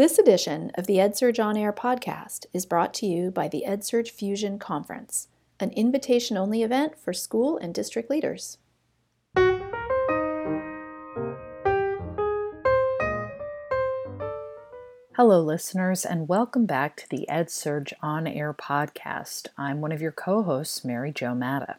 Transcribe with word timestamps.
This 0.00 0.18
edition 0.18 0.72
of 0.76 0.86
the 0.86 0.96
EdSurge 0.96 1.38
On 1.44 1.58
Air 1.58 1.74
podcast 1.74 2.46
is 2.54 2.64
brought 2.64 2.94
to 2.94 3.06
you 3.06 3.30
by 3.30 3.48
the 3.48 3.64
EdSurge 3.68 4.08
Fusion 4.08 4.58
Conference, 4.58 5.28
an 5.60 5.72
invitation 5.72 6.38
only 6.38 6.62
event 6.62 6.98
for 6.98 7.12
school 7.12 7.58
and 7.58 7.74
district 7.74 8.08
leaders. 8.08 8.56
Hello, 15.16 15.42
listeners, 15.42 16.06
and 16.06 16.28
welcome 16.28 16.64
back 16.64 16.96
to 16.96 17.08
the 17.10 17.26
EdSurge 17.28 17.92
On 18.00 18.26
Air 18.26 18.54
podcast. 18.54 19.48
I'm 19.58 19.82
one 19.82 19.92
of 19.92 20.00
your 20.00 20.12
co 20.12 20.42
hosts, 20.42 20.82
Mary 20.82 21.12
Jo 21.12 21.34
Madda. 21.34 21.74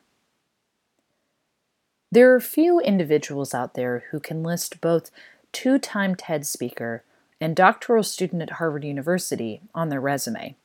There 2.11 2.31
are 2.35 2.39
few 2.39 2.79
individuals 2.79 3.55
out 3.55 3.73
there 3.73 4.03
who 4.11 4.19
can 4.19 4.43
list 4.43 4.79
both 4.79 5.09
two 5.51 5.79
time 5.79 6.13
TED 6.13 6.45
speaker 6.45 7.03
and 7.41 7.55
doctoral 7.55 8.03
student 8.03 8.43
at 8.43 8.51
Harvard 8.51 8.85
University 8.85 9.61
on 9.73 9.89
their 9.89 9.99
resume. 9.99 10.55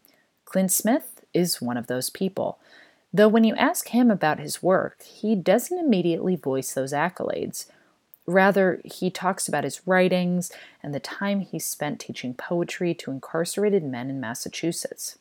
Clint 0.45 0.70
Smith 0.70 1.24
is 1.33 1.60
one 1.60 1.78
of 1.78 1.87
those 1.87 2.10
people. 2.10 2.59
Though 3.12 3.28
when 3.28 3.45
you 3.45 3.56
ask 3.56 3.88
him 3.88 4.10
about 4.10 4.38
his 4.38 4.62
work, 4.62 5.02
he 5.02 5.34
doesn't 5.34 5.78
immediately 5.78 6.36
voice 6.36 6.74
those 6.74 6.92
accolades. 6.92 7.66
Rather, 8.27 8.80
he 8.84 9.10
talks 9.10 9.48
about 9.48 9.64
his 9.64 9.86
writings 9.86 10.52
and 10.83 10.95
the 10.95 11.00
time 11.00 11.41
he 11.41 11.59
spent 11.59 11.98
teaching 11.98 12.34
poetry 12.34 12.92
to 12.95 13.11
incarcerated 13.11 13.83
men 13.83 14.11
in 14.11 14.20
Massachusetts. 14.20 15.19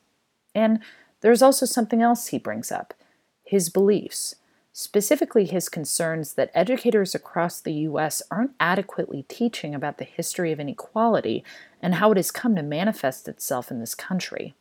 And 0.53 0.79
there's 1.21 1.41
also 1.41 1.65
something 1.65 2.01
else 2.01 2.27
he 2.27 2.37
brings 2.37 2.71
up 2.71 2.93
his 3.43 3.69
beliefs 3.69 4.35
specifically 4.77 5.45
his 5.45 5.69
concerns 5.69 6.33
that 6.33 6.51
educators 6.53 7.15
across 7.15 7.61
the 7.61 7.71
U.S. 7.71 8.21
aren't 8.29 8.51
adequately 8.59 9.23
teaching 9.29 9.73
about 9.73 9.99
the 9.99 10.03
history 10.03 10.51
of 10.51 10.59
inequality 10.59 11.45
and 11.81 11.95
how 11.95 12.11
it 12.11 12.17
has 12.17 12.29
come 12.29 12.57
to 12.57 12.61
manifest 12.61 13.29
itself 13.29 13.71
in 13.71 13.79
this 13.79 13.95
country. 13.95 14.53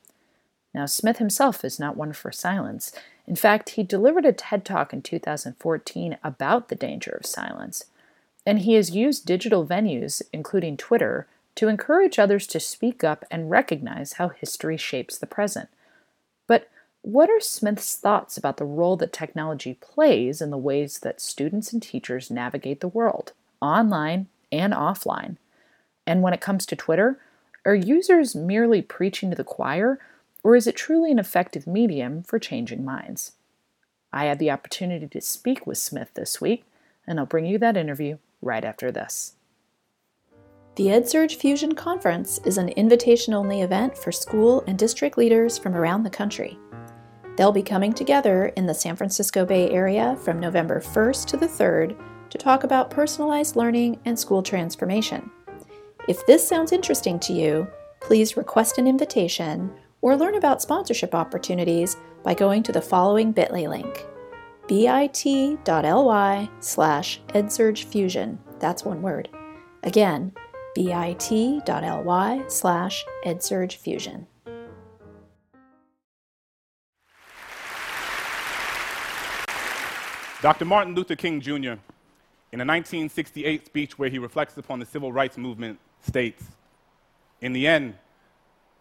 Now, 0.73 0.87
Smith 0.87 1.19
himself 1.19 1.65
is 1.65 1.81
not 1.81 1.97
one 1.97 2.13
for 2.13 2.31
silence. 2.31 2.93
In 3.27 3.35
fact, 3.35 3.71
he 3.71 3.83
delivered 3.83 4.25
a 4.25 4.33
TED 4.33 4.65
Talk 4.65 4.93
in 4.93 5.03
2014 5.03 6.17
about 6.23 6.69
the 6.69 6.77
danger 6.77 7.11
of 7.11 7.27
silence. 7.27 7.87
And 8.47 8.61
he 8.61 8.75
has 8.75 8.95
used 8.95 9.27
digital 9.27 9.67
venues, 9.67 10.23
including 10.33 10.77
Twitter, 10.77 11.27
to 11.57 11.67
encourage 11.67 12.21
others 12.21 12.47
to 12.49 12.61
speak 12.61 13.03
up 13.03 13.25
and 13.33 13.51
recognize 13.51 14.13
how 14.13 14.29
history 14.29 14.77
shapes 14.77 15.19
the 15.19 15.27
present. 15.27 15.71
What 17.05 17.29
are 17.29 17.39
Smith's 17.39 17.97
thoughts 17.97 18.39
about 18.39 18.57
the 18.57 18.65
role 18.65 18.97
that 18.97 19.13
technology 19.13 19.75
plays 19.75 20.41
in 20.41 20.49
the 20.49 20.57
ways 20.57 21.01
that 21.01 21.21
students 21.21 21.71
and 21.71 21.83
teachers 21.83 22.31
navigate 22.31 22.81
the 22.81 22.89
world, 22.89 23.33
online 23.61 24.29
and 24.51 24.73
offline? 24.73 25.37
And 26.07 26.23
when 26.23 26.33
it 26.33 26.41
comes 26.41 26.65
to 26.65 26.77
Twitter, 26.77 27.21
are 27.67 27.75
users 27.75 28.35
merely 28.35 28.81
preaching 28.81 29.29
to 29.29 29.37
the 29.37 29.45
choir, 29.45 29.99
or 30.43 30.57
is 30.57 30.67
it 30.67 30.77
truly 30.77 31.13
an 31.13 31.19
effective 31.19 31.67
medium 31.67 32.23
for 32.23 32.39
changing 32.39 32.87
minds? 32.87 33.33
I 34.11 34.25
had 34.25 34.39
the 34.39 34.51
opportunity 34.51 35.07
to 35.07 35.21
speak 35.21 35.67
with 35.67 35.77
Smith 35.77 36.09
this 36.15 36.41
week, 36.41 36.65
and 37.07 37.21
I'll 37.21 37.27
bring 37.27 37.45
you 37.45 37.59
that 37.59 37.77
interview 37.77 38.17
right 38.41 38.65
after 38.65 38.91
this. 38.91 39.35
The 40.77 40.87
EdSurge 40.87 41.37
Fusion 41.37 41.75
Conference 41.75 42.41
is 42.47 42.57
an 42.57 42.71
invitation 42.71 43.35
only 43.35 43.61
event 43.61 43.97
for 43.97 44.11
school 44.11 44.65
and 44.67 44.79
district 44.79 45.19
leaders 45.19 45.59
from 45.59 45.77
around 45.77 46.03
the 46.03 46.11
country. 46.11 46.59
They'll 47.37 47.53
be 47.53 47.63
coming 47.63 47.93
together 47.93 48.47
in 48.57 48.67
the 48.67 48.75
San 48.75 48.97
Francisco 48.97 49.45
Bay 49.45 49.71
Area 49.71 50.17
from 50.23 50.39
November 50.39 50.81
1st 50.81 51.27
to 51.27 51.37
the 51.37 51.49
3rd 51.49 51.97
to 52.31 52.39
talk 52.39 52.65
about 52.65 52.91
personalized 52.91 53.57
learning 53.57 54.01
and 54.05 54.19
school 54.19 54.43
transformation. 54.43 55.31
If 56.09 56.25
this 56.27 56.47
sounds 56.47 56.73
interesting 56.73 57.19
to 57.21 57.33
you, 57.33 57.67
please 58.01 58.37
request 58.37 58.79
an 58.79 58.87
invitation 58.87 59.73
or 60.01 60.17
learn 60.17 60.35
about 60.35 60.63
sponsorship 60.63 61.15
opportunities 61.15 61.97
by 62.23 62.35
going 62.35 62.63
to 62.65 62.73
the 62.73 62.83
following 62.83 63.33
bit.ly 63.33 63.67
link 63.67 64.07
bit.ly 64.67 66.49
slash 66.61 67.21
edsurgefusion. 67.29 68.39
That's 68.59 68.85
one 68.85 69.03
word. 69.03 69.29
Again, 69.83 70.33
bit.ly 70.75 72.45
slash 72.49 73.05
edsurgefusion. 73.27 74.27
Dr. 80.45 80.67
Martin 80.67 80.95
Luther 80.95 81.17
King 81.17 81.41
Jr., 81.41 81.81
in 82.53 82.61
a 82.61 82.67
1968 82.67 83.65
speech 83.65 83.99
where 83.99 84.11
he 84.11 84.19
reflects 84.19 84.59
upon 84.59 84.79
the 84.79 84.85
civil 84.85 85.11
rights 85.11 85.39
movement, 85.39 85.79
states 86.07 86.45
In 87.41 87.55
the 87.55 87.67
end, 87.67 87.95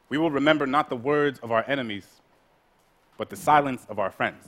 we 0.09 0.17
will 0.17 0.29
remember 0.29 0.67
not 0.67 0.89
the 0.89 0.97
words 0.97 1.39
of 1.39 1.53
our 1.53 1.63
enemies, 1.65 2.05
but 3.17 3.29
the 3.29 3.37
silence 3.37 3.85
of 3.87 3.97
our 3.97 4.11
friends. 4.11 4.45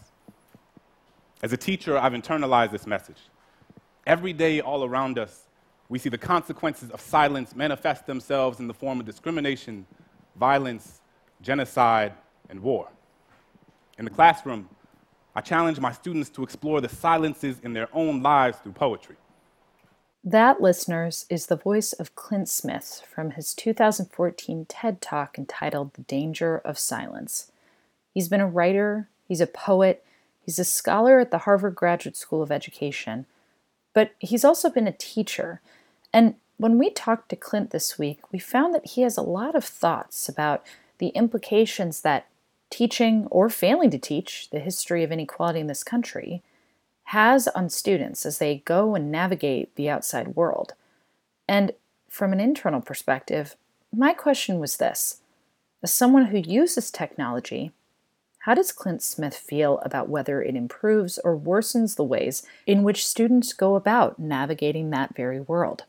As 1.42 1.54
a 1.54 1.58
teacher, 1.58 1.98
I've 1.98 2.12
internalized 2.12 2.72
this 2.72 2.86
message. 2.86 3.22
Every 4.06 4.34
day, 4.34 4.60
all 4.60 4.84
around 4.84 5.18
us, 5.18 5.44
we 5.88 6.00
see 6.00 6.10
the 6.10 6.18
consequences 6.18 6.90
of 6.90 7.00
silence 7.00 7.56
manifest 7.56 8.08
themselves 8.08 8.60
in 8.60 8.68
the 8.68 8.74
form 8.74 9.00
of 9.00 9.06
discrimination, 9.06 9.88
violence, 10.36 11.00
genocide, 11.42 12.12
and 12.50 12.60
war. 12.60 12.90
In 13.98 14.04
the 14.04 14.12
classroom, 14.12 14.68
I 15.36 15.42
challenge 15.42 15.80
my 15.80 15.92
students 15.92 16.30
to 16.32 16.44
explore 16.44 16.80
the 16.80 16.90
silences 16.90 17.60
in 17.62 17.74
their 17.74 17.90
own 17.94 18.22
lives 18.22 18.58
through 18.60 18.72
poetry. 18.72 19.18
That, 20.24 20.62
listeners, 20.62 21.26
is 21.30 21.46
the 21.46 21.56
voice 21.56 21.94
of 21.94 22.16
Clint 22.16 22.50
Smith 22.50 23.04
from 23.14 23.32
his 23.32 23.54
2014 23.54 24.66
TED 24.68 25.02
Talk 25.02 25.38
entitled 25.38 25.94
The 25.94 26.02
Danger 26.02 26.58
of 26.58 26.80
Silence. 26.80 27.52
He's 28.14 28.30
been 28.30 28.42
a 28.42 28.48
writer, 28.48 29.08
he's 29.28 29.42
a 29.42 29.46
poet, 29.46 30.04
he's 30.42 30.58
a 30.58 30.64
scholar 30.64 31.20
at 31.20 31.30
the 31.30 31.40
Harvard 31.40 31.76
Graduate 31.76 32.18
School 32.18 32.42
of 32.42 32.52
Education, 32.52 33.28
but 33.94 34.12
he's 34.20 34.44
also 34.44 34.70
been 34.70 34.88
a 34.88 34.94
teacher. 34.94 35.62
And 36.12 36.36
when 36.58 36.80
we 36.80 36.90
talked 36.90 37.30
to 37.30 37.36
Clint 37.36 37.70
this 37.72 38.00
week, 38.00 38.32
we 38.32 38.40
found 38.40 38.74
that 38.74 38.88
he 38.88 39.02
has 39.02 39.18
a 39.18 39.22
lot 39.22 39.54
of 39.54 39.66
thoughts 39.66 40.28
about 40.30 40.66
the 40.98 41.10
implications 41.10 42.02
that 42.02 42.26
teaching 42.76 43.26
or 43.28 43.48
failing 43.50 43.90
to 43.90 43.98
teach 43.98 44.50
the 44.50 44.60
history 44.60 45.02
of 45.02 45.10
inequality 45.10 45.62
in 45.62 45.68
this 45.68 45.82
country 45.82 46.44
has 47.06 47.48
on 47.50 47.70
students 47.70 48.26
as 48.26 48.38
they 48.38 48.64
go 48.66 48.96
and 48.96 49.10
navigate 49.10 49.74
the 49.78 49.90
outside 49.90 50.36
world. 50.36 50.74
And 51.48 51.72
from 52.10 52.34
an 52.34 52.42
internal 52.42 52.82
perspective, 52.82 53.56
my 53.96 54.12
question 54.12 54.60
was 54.60 54.76
this 54.76 55.22
As 55.82 55.94
someone 55.94 56.26
who 56.26 56.40
uses 56.40 56.92
technology, 56.92 57.72
how 58.40 58.54
does 58.54 58.74
Clint 58.74 59.02
Smith 59.02 59.38
feel 59.38 59.80
about 59.80 60.10
whether 60.10 60.42
it 60.42 60.58
improves 60.58 61.18
or 61.20 61.40
worsens 61.40 61.96
the 61.96 62.04
ways 62.04 62.46
in 62.68 62.84
which 62.84 63.08
students 63.08 63.54
go 63.54 63.78
about 63.78 64.20
navigating 64.20 64.90
that 64.90 65.16
very 65.16 65.40
world? 65.40 65.86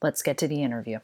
Let's 0.00 0.22
get 0.22 0.38
to 0.38 0.46
the 0.46 0.62
interview. 0.62 1.00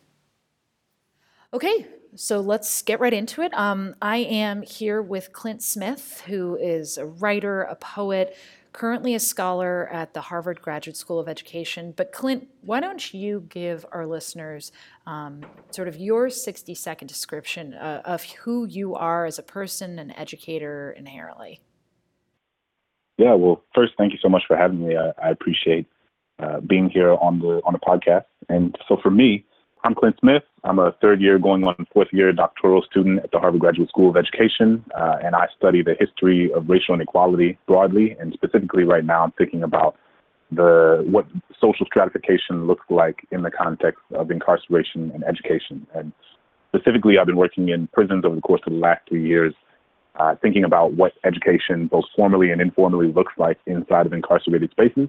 Okay, 1.52 1.88
so 2.16 2.40
let's 2.40 2.82
get 2.82 3.00
right 3.00 3.12
into 3.12 3.42
it. 3.42 3.52
Um, 3.54 3.94
I 4.02 4.18
am 4.18 4.62
here 4.62 5.00
with 5.00 5.32
Clint 5.32 5.62
Smith, 5.62 6.22
who 6.26 6.56
is 6.56 6.98
a 6.98 7.06
writer, 7.06 7.62
a 7.62 7.76
poet, 7.76 8.36
currently 8.72 9.14
a 9.14 9.18
scholar 9.20 9.88
at 9.88 10.12
the 10.12 10.20
Harvard 10.20 10.60
Graduate 10.60 10.96
School 10.96 11.18
of 11.18 11.28
Education. 11.28 11.94
But, 11.96 12.12
Clint, 12.12 12.48
why 12.60 12.80
don't 12.80 13.14
you 13.14 13.46
give 13.48 13.86
our 13.90 14.06
listeners 14.06 14.70
um, 15.06 15.46
sort 15.70 15.88
of 15.88 15.96
your 15.96 16.28
60 16.28 16.74
second 16.74 17.08
description 17.08 17.72
uh, 17.72 18.02
of 18.04 18.22
who 18.24 18.66
you 18.66 18.94
are 18.94 19.24
as 19.24 19.38
a 19.38 19.42
person 19.42 19.98
and 19.98 20.12
educator 20.16 20.90
inherently? 20.90 21.60
Yeah, 23.16 23.32
well, 23.32 23.62
first, 23.74 23.94
thank 23.96 24.12
you 24.12 24.18
so 24.20 24.28
much 24.28 24.42
for 24.46 24.56
having 24.58 24.86
me. 24.86 24.94
I, 24.96 25.12
I 25.22 25.30
appreciate 25.30 25.86
uh, 26.38 26.60
being 26.60 26.90
here 26.90 27.12
on 27.14 27.38
the 27.38 27.62
on 27.64 27.72
the 27.72 27.78
podcast. 27.78 28.24
And 28.50 28.76
so, 28.86 28.98
for 29.02 29.10
me, 29.10 29.45
I'm 29.86 29.94
Clint 29.94 30.16
Smith. 30.18 30.42
I'm 30.64 30.80
a 30.80 30.96
third 31.00 31.20
year, 31.20 31.38
going 31.38 31.62
on 31.62 31.86
fourth 31.94 32.08
year 32.12 32.32
doctoral 32.32 32.82
student 32.90 33.20
at 33.22 33.30
the 33.30 33.38
Harvard 33.38 33.60
Graduate 33.60 33.88
School 33.88 34.10
of 34.10 34.16
Education, 34.16 34.84
uh, 34.98 35.18
and 35.22 35.36
I 35.36 35.46
study 35.56 35.80
the 35.80 35.94
history 36.00 36.52
of 36.52 36.68
racial 36.68 36.96
inequality 36.96 37.56
broadly, 37.68 38.16
and 38.18 38.32
specifically 38.32 38.82
right 38.82 39.04
now, 39.04 39.22
I'm 39.22 39.30
thinking 39.38 39.62
about 39.62 39.94
the 40.50 41.04
what 41.08 41.26
social 41.60 41.86
stratification 41.86 42.66
looks 42.66 42.84
like 42.90 43.28
in 43.30 43.42
the 43.42 43.50
context 43.52 44.00
of 44.12 44.32
incarceration 44.32 45.12
and 45.14 45.22
education. 45.22 45.86
And 45.94 46.12
specifically, 46.74 47.16
I've 47.16 47.26
been 47.26 47.36
working 47.36 47.68
in 47.68 47.86
prisons 47.86 48.24
over 48.24 48.34
the 48.34 48.42
course 48.42 48.62
of 48.66 48.72
the 48.72 48.80
last 48.80 49.02
three 49.08 49.24
years, 49.24 49.54
uh, 50.18 50.34
thinking 50.42 50.64
about 50.64 50.94
what 50.94 51.12
education, 51.24 51.86
both 51.86 52.06
formally 52.16 52.50
and 52.50 52.60
informally, 52.60 53.12
looks 53.12 53.34
like 53.38 53.58
inside 53.66 54.06
of 54.06 54.12
incarcerated 54.12 54.72
spaces. 54.72 55.08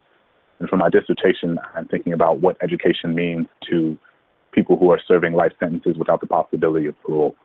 And 0.59 0.69
for 0.69 0.77
my 0.77 0.89
dissertation, 0.91 1.57
I'm 1.73 1.87
thinking 1.87 2.13
about 2.13 2.41
what 2.41 2.57
education 2.61 3.15
means 3.15 3.47
to 3.71 3.97
people 4.57 4.75
who 4.79 4.89
are 4.93 5.01
serving 5.11 5.33
life 5.43 5.53
sentences 5.59 5.95
without 6.01 6.19
the 6.23 6.29
possibility 6.37 6.87
of 6.91 6.95
parole. 7.03 7.35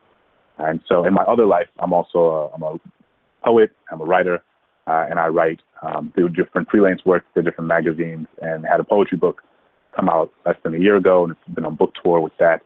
And 0.58 0.80
so 0.88 1.04
in 1.08 1.12
my 1.20 1.24
other 1.32 1.46
life, 1.56 1.70
I'm 1.82 1.92
also 1.98 2.18
a, 2.18 2.40
I'm 2.54 2.62
a 2.70 2.72
poet, 3.44 3.70
I'm 3.90 4.00
a 4.00 4.08
writer, 4.12 4.36
uh, 4.90 5.04
and 5.08 5.16
I 5.24 5.26
write 5.38 5.60
um, 5.86 6.12
through 6.14 6.30
different 6.30 6.70
freelance 6.70 7.02
work 7.04 7.24
for 7.32 7.42
different 7.42 7.68
magazines 7.68 8.26
and 8.40 8.64
had 8.72 8.80
a 8.80 8.84
poetry 8.84 9.18
book 9.18 9.42
come 9.96 10.08
out 10.08 10.28
less 10.46 10.56
than 10.62 10.74
a 10.74 10.78
year 10.78 10.96
ago, 10.96 11.24
and 11.24 11.32
it's 11.32 11.54
been 11.54 11.66
on 11.66 11.76
book 11.76 11.92
tour 12.02 12.18
with 12.20 12.36
that. 12.38 12.60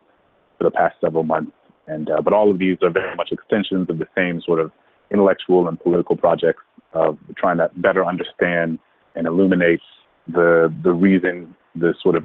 for 0.57 0.65
the 0.65 0.71
past 0.71 0.95
several 1.01 1.25
months. 1.25 1.53
And 1.87 2.11
uh, 2.11 2.21
but 2.21 2.33
all 2.33 2.51
of 2.51 2.59
these 2.59 2.79
are 2.83 2.91
very 2.91 3.15
much 3.15 3.31
extensions 3.33 3.89
of 3.91 3.99
the 3.99 4.09
same 4.17 4.41
sort 4.49 4.61
of 4.61 4.73
intellectual 5.11 5.69
and 5.69 5.79
political 5.79 6.17
projects 6.17 6.63
of 6.93 7.19
trying 7.37 7.59
to 7.59 7.71
better 7.77 8.05
understand 8.05 8.79
and 9.15 9.27
illuminate 9.27 9.81
the 10.29 10.73
the 10.83 10.93
reason 10.93 11.55
the 11.77 11.95
sort 12.03 12.17
of 12.17 12.25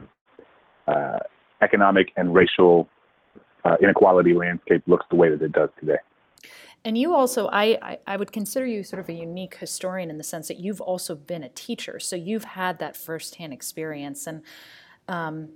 uh, 0.88 1.20
economic 1.62 2.12
and 2.16 2.34
racial 2.34 2.88
uh, 3.64 3.76
inequality 3.82 4.34
landscape 4.34 4.84
looks 4.88 5.06
the 5.10 5.16
way 5.16 5.30
that 5.30 5.42
it 5.42 5.52
does 5.52 5.70
today. 5.80 5.98
And 6.84 6.98
you 6.98 7.14
also, 7.14 7.48
I, 7.52 8.00
I, 8.08 8.18
would 8.18 8.32
consider 8.32 8.66
you 8.66 8.82
sort 8.82 9.00
of 9.00 9.08
a 9.08 9.14
unique 9.14 9.58
historian 9.58 10.10
in 10.10 10.18
the 10.18 10.24
sense 10.24 10.48
that 10.48 10.60
you've 10.60 10.82
also 10.82 11.14
been 11.14 11.44
a 11.44 11.50
teacher. 11.50 12.00
So 12.00 12.16
you've 12.16 12.44
had 12.44 12.80
that 12.80 12.98
firsthand 12.98 13.54
experience. 13.54 14.26
And 14.26 14.42
um, 15.08 15.50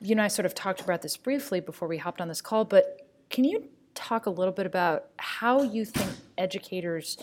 you 0.00 0.12
and 0.12 0.20
I 0.20 0.28
sort 0.28 0.46
of 0.46 0.54
talked 0.54 0.80
about 0.80 1.02
this 1.02 1.16
briefly 1.16 1.58
before 1.58 1.88
we 1.88 1.98
hopped 1.98 2.20
on 2.20 2.28
this 2.28 2.40
call, 2.40 2.64
but 2.64 3.08
can 3.28 3.42
you 3.42 3.68
talk 3.94 4.26
a 4.26 4.30
little 4.30 4.52
bit 4.52 4.66
about 4.66 5.06
how 5.18 5.62
you 5.62 5.84
think 5.84 6.10
educators 6.38 7.16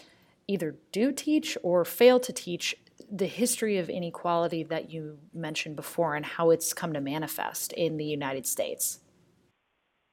either 0.48 0.76
do 0.92 1.14
teach 1.14 1.58
or 1.64 1.86
fail 1.86 2.20
to 2.20 2.34
teach 2.34 2.76
the 3.12 3.28
history 3.28 3.78
of 3.78 3.90
inequality 3.90 4.64
that 4.64 4.92
you 4.92 5.18
mentioned 5.34 5.76
before 5.76 6.16
and 6.16 6.26
how 6.26 6.50
it's 6.50 6.74
come 6.74 6.94
to 6.94 7.02
manifest 7.02 7.74
in 7.74 7.98
the 7.98 8.06
United 8.06 8.46
States? 8.46 9.00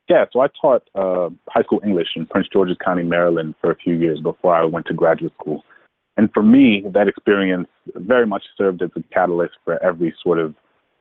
Yeah, 0.09 0.25
so 0.33 0.41
I 0.41 0.49
taught 0.61 0.83
uh, 0.95 1.31
high 1.49 1.63
school 1.63 1.81
English 1.85 2.09
in 2.17 2.27
Prince 2.27 2.49
George's 2.53 2.77
County, 2.85 3.05
Maryland 3.05 3.55
for 3.61 3.71
a 3.71 3.77
few 3.77 3.95
years 3.95 4.21
before 4.21 4.55
I 4.55 4.65
went 4.65 4.87
to 4.87 4.95
graduate 4.95 5.33
school. 5.41 5.63
And 6.17 6.29
for 6.35 6.43
me, 6.43 6.85
that 6.93 7.07
experience 7.07 7.69
very 7.95 8.27
much 8.27 8.43
served 8.59 8.83
as 8.83 8.91
a 8.97 9.03
catalyst 9.15 9.55
for 9.65 9.83
every 9.83 10.13
sort 10.23 10.39
of 10.39 10.55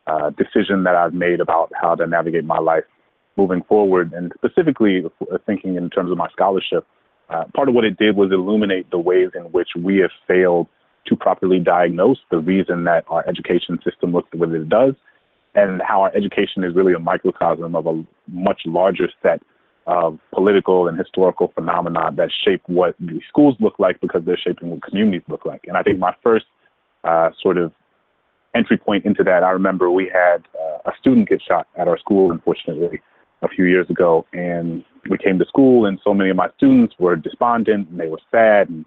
uh, 0.05 0.29
decision 0.31 0.83
that 0.83 0.95
I've 0.95 1.13
made 1.13 1.39
about 1.39 1.71
how 1.79 1.95
to 1.95 2.05
navigate 2.05 2.45
my 2.45 2.59
life 2.59 2.83
moving 3.35 3.63
forward. 3.63 4.13
And 4.13 4.31
specifically, 4.37 5.03
uh, 5.05 5.37
thinking 5.45 5.75
in 5.75 5.89
terms 5.89 6.11
of 6.11 6.17
my 6.17 6.29
scholarship, 6.29 6.85
uh, 7.29 7.45
part 7.55 7.69
of 7.69 7.75
what 7.75 7.85
it 7.85 7.97
did 7.97 8.15
was 8.15 8.31
illuminate 8.31 8.89
the 8.91 8.99
ways 8.99 9.29
in 9.35 9.43
which 9.51 9.69
we 9.75 9.97
have 9.97 10.11
failed 10.27 10.67
to 11.05 11.15
properly 11.15 11.59
diagnose 11.59 12.19
the 12.31 12.39
reason 12.39 12.83
that 12.83 13.03
our 13.07 13.27
education 13.27 13.79
system 13.83 14.11
looks 14.11 14.29
the 14.31 14.37
way 14.37 14.47
it 14.49 14.69
does 14.69 14.95
and 15.55 15.81
how 15.81 16.01
our 16.03 16.15
education 16.15 16.63
is 16.63 16.75
really 16.75 16.93
a 16.93 16.99
microcosm 16.99 17.75
of 17.75 17.87
a 17.87 18.03
much 18.27 18.61
larger 18.65 19.09
set 19.21 19.41
of 19.87 20.19
political 20.31 20.87
and 20.87 20.97
historical 20.97 21.51
phenomena 21.55 22.11
that 22.15 22.29
shape 22.45 22.61
what 22.67 22.95
the 22.99 23.19
schools 23.27 23.55
look 23.59 23.73
like 23.79 23.99
because 24.01 24.21
they're 24.25 24.37
shaping 24.37 24.69
what 24.69 24.83
communities 24.83 25.23
look 25.27 25.45
like. 25.45 25.61
And 25.67 25.75
I 25.75 25.81
think 25.81 25.97
my 25.97 26.13
first 26.21 26.45
uh, 27.03 27.31
sort 27.41 27.57
of 27.57 27.71
entry 28.53 28.77
point 28.77 29.05
into 29.05 29.23
that, 29.23 29.43
I 29.43 29.49
remember 29.49 29.89
we 29.89 30.05
had 30.13 30.45
uh, 30.59 30.89
a 30.89 30.91
student 30.99 31.29
get 31.29 31.41
shot 31.41 31.67
at 31.75 31.87
our 31.87 31.97
school, 31.97 32.31
unfortunately, 32.31 33.01
a 33.41 33.47
few 33.47 33.65
years 33.65 33.89
ago. 33.89 34.27
And 34.31 34.83
we 35.09 35.17
came 35.17 35.39
to 35.39 35.45
school, 35.45 35.87
and 35.87 35.99
so 36.03 36.13
many 36.13 36.29
of 36.29 36.35
my 36.35 36.49
students 36.57 36.93
were 36.99 37.15
despondent 37.15 37.89
and 37.89 37.99
they 37.99 38.07
were 38.07 38.21
sad. 38.29 38.69
And 38.69 38.85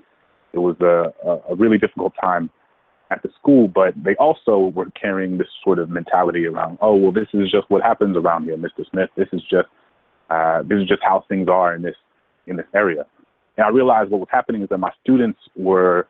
it 0.53 0.59
was 0.59 0.77
a, 0.81 1.13
a 1.51 1.55
really 1.55 1.79
difficult 1.79 2.13
time 2.21 2.51
at 3.11 3.23
the 3.23 3.31
school, 3.39 3.69
but 3.69 3.95
they 4.03 4.15
also 4.17 4.73
were 4.75 4.91
carrying 4.91 5.39
this 5.39 5.49
sort 5.63 5.79
of 5.79 5.91
mentality 5.91 6.47
around, 6.47 6.79
oh, 6.81 6.97
well, 6.97 7.13
this 7.13 7.29
is 7.35 7.51
just 7.51 7.69
what 7.69 7.83
happens 7.83 8.17
around 8.17 8.45
here, 8.45 8.57
Mr. 8.57 8.89
Smith. 8.91 9.11
This 9.17 9.29
is 9.33 9.43
just 9.43 9.69
uh, 10.31 10.63
this 10.63 10.79
is 10.81 10.89
just 10.89 11.03
how 11.03 11.25
things 11.29 11.49
are 11.49 11.75
in 11.75 11.83
this 11.83 11.97
in 12.47 12.57
this 12.57 12.67
area. 12.75 13.05
And 13.57 13.67
I 13.67 13.69
realized 13.69 14.11
what 14.11 14.21
was 14.21 14.31
happening 14.31 14.63
is 14.63 14.69
that 14.71 14.79
my 14.79 14.93
students 15.03 15.39
were 15.57 16.09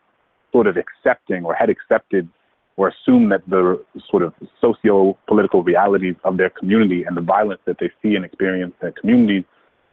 sort 0.53 0.67
of 0.67 0.77
accepting 0.77 1.45
or 1.45 1.55
had 1.55 1.71
accepted 1.71 2.29
or 2.77 2.89
assumed 2.89 3.33
that 3.33 3.43
the 3.49 3.85
sort 4.11 4.23
of 4.23 4.33
socio-political 4.61 5.63
realities 5.63 6.15
of 6.25 6.37
their 6.37 6.51
community 6.51 7.05
and 7.05 7.17
the 7.17 7.21
violence 7.21 7.61
that 7.67 7.77
they 7.81 7.91
see 8.01 8.15
and 8.15 8.25
experience 8.25 8.73
in 8.81 8.87
their 8.87 8.93
communities 8.93 9.45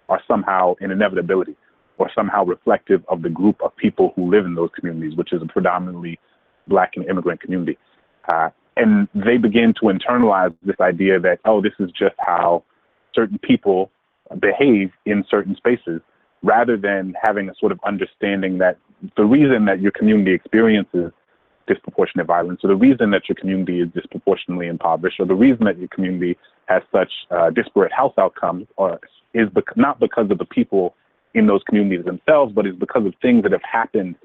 are 0.07 0.22
somehow 0.28 0.75
an 0.80 0.92
inevitability 0.92 1.56
or 2.00 2.10
somehow 2.16 2.44
reflective 2.44 3.04
of 3.07 3.22
the 3.22 3.30
group 3.30 3.62
of 3.62 3.75
people 3.75 4.13
who 4.16 4.30
live 4.30 4.46
in 4.46 4.56
those 4.56 4.69
communities, 4.75 5.16
which 5.16 5.31
is 5.34 5.42
a 5.42 5.46
predominantly 5.46 6.19
black 6.68 6.94
and 6.96 7.06
immigrant 7.07 7.40
community. 7.42 7.78
Uh, 8.31 8.50
and 8.78 9.07
they 9.13 9.38
begin 9.38 9.74
to 9.74 9.81
internalize 9.81 10.56
this 10.63 10.80
idea 10.80 11.19
that, 11.19 11.40
oh, 11.46 11.62
this 11.62 11.74
is 11.80 11.92
just 11.92 12.16
how 12.19 12.63
certain 13.13 13.38
people 13.40 13.92
behave 14.40 14.92
in 15.06 15.25
certain 15.30 15.56
spaces, 15.56 16.01
rather 16.42 16.78
than 16.78 17.13
having 17.22 17.50
a 17.50 17.56
sort 17.60 17.72
of 17.72 17.80
understanding 17.86 18.60
that 18.60 18.78
the 19.18 19.25
reason 19.25 19.66
that 19.66 19.81
your 19.81 19.92
community 19.92 20.34
experiences 20.34 21.12
disproportionate 21.68 22.25
violence, 22.25 22.62
or 22.63 22.68
the 22.68 22.75
reason 22.75 23.12
that 23.12 23.28
your 23.30 23.36
community 23.36 23.81
is 23.81 23.90
disproportionately 23.94 24.68
impoverished, 24.68 25.19
or 25.19 25.25
the 25.25 25.36
reason 25.36 25.66
that 25.66 25.78
your 25.78 25.88
community 25.90 26.38
has 26.66 26.81
such 26.92 27.12
uh, 27.31 27.50
disparate 27.50 27.92
health 27.92 28.13
outcomes, 28.18 28.66
or 28.78 29.00
is 29.34 29.50
not 29.75 30.00
because 30.00 30.31
of 30.31 30.38
the 30.38 30.46
people 30.46 30.96
in 31.33 31.47
those 31.47 31.61
communities 31.63 32.05
themselves, 32.05 32.53
but 32.53 32.65
is 32.65 32.75
because 32.75 33.05
of 33.05 33.13
things 33.21 33.43
that 33.43 33.51
have 33.51 33.63
happened 33.63 34.15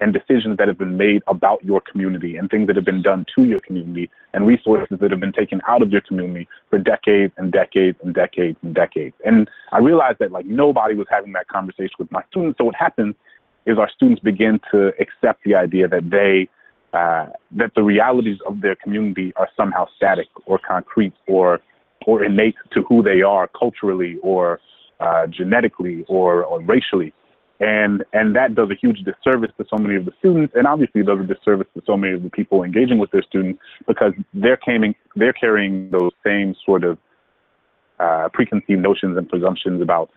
and 0.00 0.12
decisions 0.12 0.56
that 0.58 0.68
have 0.68 0.78
been 0.78 0.96
made 0.96 1.22
about 1.26 1.64
your 1.64 1.80
community 1.80 2.36
and 2.36 2.50
things 2.50 2.66
that 2.68 2.76
have 2.76 2.84
been 2.84 3.02
done 3.02 3.26
to 3.36 3.44
your 3.44 3.58
community 3.60 4.08
and 4.32 4.46
resources 4.46 4.98
that 5.00 5.10
have 5.10 5.20
been 5.20 5.32
taken 5.32 5.60
out 5.66 5.82
of 5.82 5.90
your 5.90 6.00
community 6.02 6.46
for 6.70 6.78
decades 6.78 7.32
and 7.36 7.52
decades 7.52 7.98
and 8.02 8.14
decades 8.14 8.56
and 8.62 8.74
decades. 8.74 9.14
And 9.24 9.50
I 9.72 9.78
realized 9.78 10.18
that 10.20 10.30
like 10.30 10.46
nobody 10.46 10.94
was 10.94 11.06
having 11.10 11.32
that 11.32 11.48
conversation 11.48 11.94
with 11.98 12.10
my 12.12 12.22
students. 12.30 12.58
So 12.58 12.64
what 12.64 12.76
happens 12.76 13.14
is 13.66 13.78
our 13.78 13.90
students 13.90 14.22
begin 14.22 14.60
to 14.70 14.92
accept 15.00 15.42
the 15.44 15.54
idea 15.54 15.88
that 15.88 16.10
they 16.10 16.48
uh, 16.92 17.26
that 17.52 17.70
the 17.74 17.82
realities 17.82 18.38
of 18.46 18.62
their 18.62 18.74
community 18.74 19.32
are 19.36 19.48
somehow 19.56 19.86
static 19.96 20.28
or 20.46 20.58
concrete 20.58 21.12
or 21.26 21.60
or 22.06 22.24
innate 22.24 22.54
to 22.72 22.82
who 22.82 23.02
they 23.02 23.20
are 23.20 23.48
culturally 23.48 24.16
or 24.22 24.60
uh, 25.00 25.26
genetically 25.26 26.04
or, 26.08 26.44
or 26.44 26.60
racially. 26.60 27.12
And 27.60 28.04
and 28.12 28.36
that 28.36 28.54
does 28.54 28.70
a 28.70 28.76
huge 28.76 28.98
disservice 29.02 29.50
to 29.58 29.66
so 29.68 29.78
many 29.78 29.96
of 29.96 30.04
the 30.04 30.12
students, 30.20 30.54
and 30.56 30.64
obviously 30.64 31.02
does 31.02 31.18
a 31.18 31.24
disservice 31.24 31.66
to 31.74 31.82
so 31.84 31.96
many 31.96 32.14
of 32.14 32.22
the 32.22 32.30
people 32.30 32.62
engaging 32.62 32.98
with 32.98 33.10
their 33.10 33.22
students 33.22 33.60
because 33.88 34.12
they're 34.32 34.56
carrying 34.56 34.94
they're 35.16 35.32
carrying 35.32 35.90
those 35.90 36.12
same 36.24 36.54
sort 36.64 36.84
of 36.84 36.98
uh, 37.98 38.28
preconceived 38.32 38.80
notions 38.80 39.18
and 39.18 39.28
presumptions 39.28 39.82
about 39.82 40.08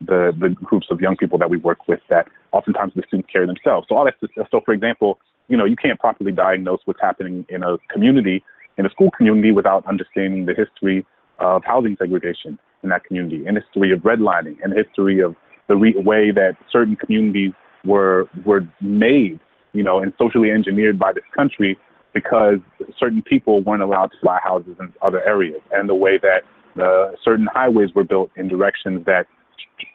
the 0.00 0.32
the 0.40 0.48
groups 0.48 0.86
of 0.90 1.02
young 1.02 1.16
people 1.18 1.36
that 1.36 1.50
we 1.50 1.58
work 1.58 1.86
with 1.86 2.00
that 2.08 2.28
oftentimes 2.52 2.92
the 2.96 3.02
students 3.06 3.28
carry 3.30 3.46
themselves. 3.46 3.86
So 3.90 3.96
all 3.96 4.06
that's 4.06 4.16
so 4.50 4.62
for 4.64 4.72
example, 4.72 5.18
you 5.48 5.56
know, 5.56 5.66
you 5.66 5.76
can't 5.76 6.00
properly 6.00 6.32
diagnose 6.32 6.80
what's 6.86 7.00
happening 7.00 7.44
in 7.50 7.62
a 7.62 7.76
community 7.90 8.42
in 8.78 8.86
a 8.86 8.90
school 8.90 9.10
community 9.10 9.52
without 9.52 9.84
understanding 9.86 10.46
the 10.46 10.54
history 10.54 11.04
of 11.38 11.62
housing 11.64 11.96
segregation 11.98 12.58
in 12.86 12.90
that 12.90 13.04
community, 13.04 13.44
and 13.46 13.58
history 13.58 13.92
of 13.92 14.00
redlining, 14.00 14.56
and 14.62 14.72
history 14.72 15.20
of 15.20 15.34
the 15.68 15.76
re- 15.76 15.94
way 15.96 16.30
that 16.30 16.56
certain 16.70 16.94
communities 16.96 17.52
were 17.84 18.28
were 18.44 18.62
made, 18.80 19.40
you 19.72 19.82
know, 19.82 19.98
and 19.98 20.12
socially 20.18 20.50
engineered 20.50 20.98
by 20.98 21.12
this 21.12 21.24
country 21.34 21.76
because 22.14 22.58
certain 22.98 23.22
people 23.22 23.62
weren't 23.62 23.82
allowed 23.82 24.06
to 24.06 24.16
buy 24.22 24.38
houses 24.42 24.76
in 24.80 24.92
other 25.02 25.20
areas, 25.26 25.60
and 25.72 25.88
the 25.88 25.94
way 25.94 26.18
that 26.18 26.40
uh, 26.80 27.10
certain 27.24 27.48
highways 27.52 27.90
were 27.94 28.04
built 28.04 28.30
in 28.36 28.48
directions 28.48 29.04
that 29.04 29.26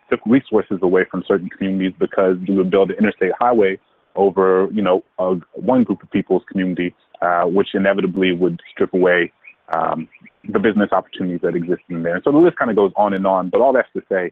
took 0.09 0.19
resources 0.25 0.79
away 0.81 1.03
from 1.09 1.23
certain 1.27 1.49
communities 1.49 1.93
because 1.97 2.35
we 2.47 2.55
would 2.55 2.69
build 2.69 2.91
an 2.91 2.97
interstate 2.97 3.31
highway 3.39 3.79
over, 4.15 4.67
you 4.73 4.81
know, 4.81 5.03
a, 5.17 5.35
one 5.53 5.83
group 5.83 6.03
of 6.03 6.11
people's 6.11 6.43
community, 6.51 6.93
uh, 7.21 7.43
which 7.43 7.69
inevitably 7.73 8.33
would 8.33 8.59
strip 8.73 8.93
away 8.93 9.31
um, 9.71 10.07
the 10.47 10.59
business 10.59 10.89
opportunities 10.91 11.41
that 11.41 11.55
exist 11.55 11.81
in 11.89 12.03
there. 12.03 12.21
So 12.23 12.31
the 12.31 12.37
list 12.37 12.57
kind 12.57 12.69
of 12.69 12.77
goes 12.77 12.91
on 12.95 13.13
and 13.13 13.25
on. 13.25 13.49
But 13.49 13.61
all 13.61 13.73
that's 13.73 13.91
to 13.93 14.01
say, 14.09 14.31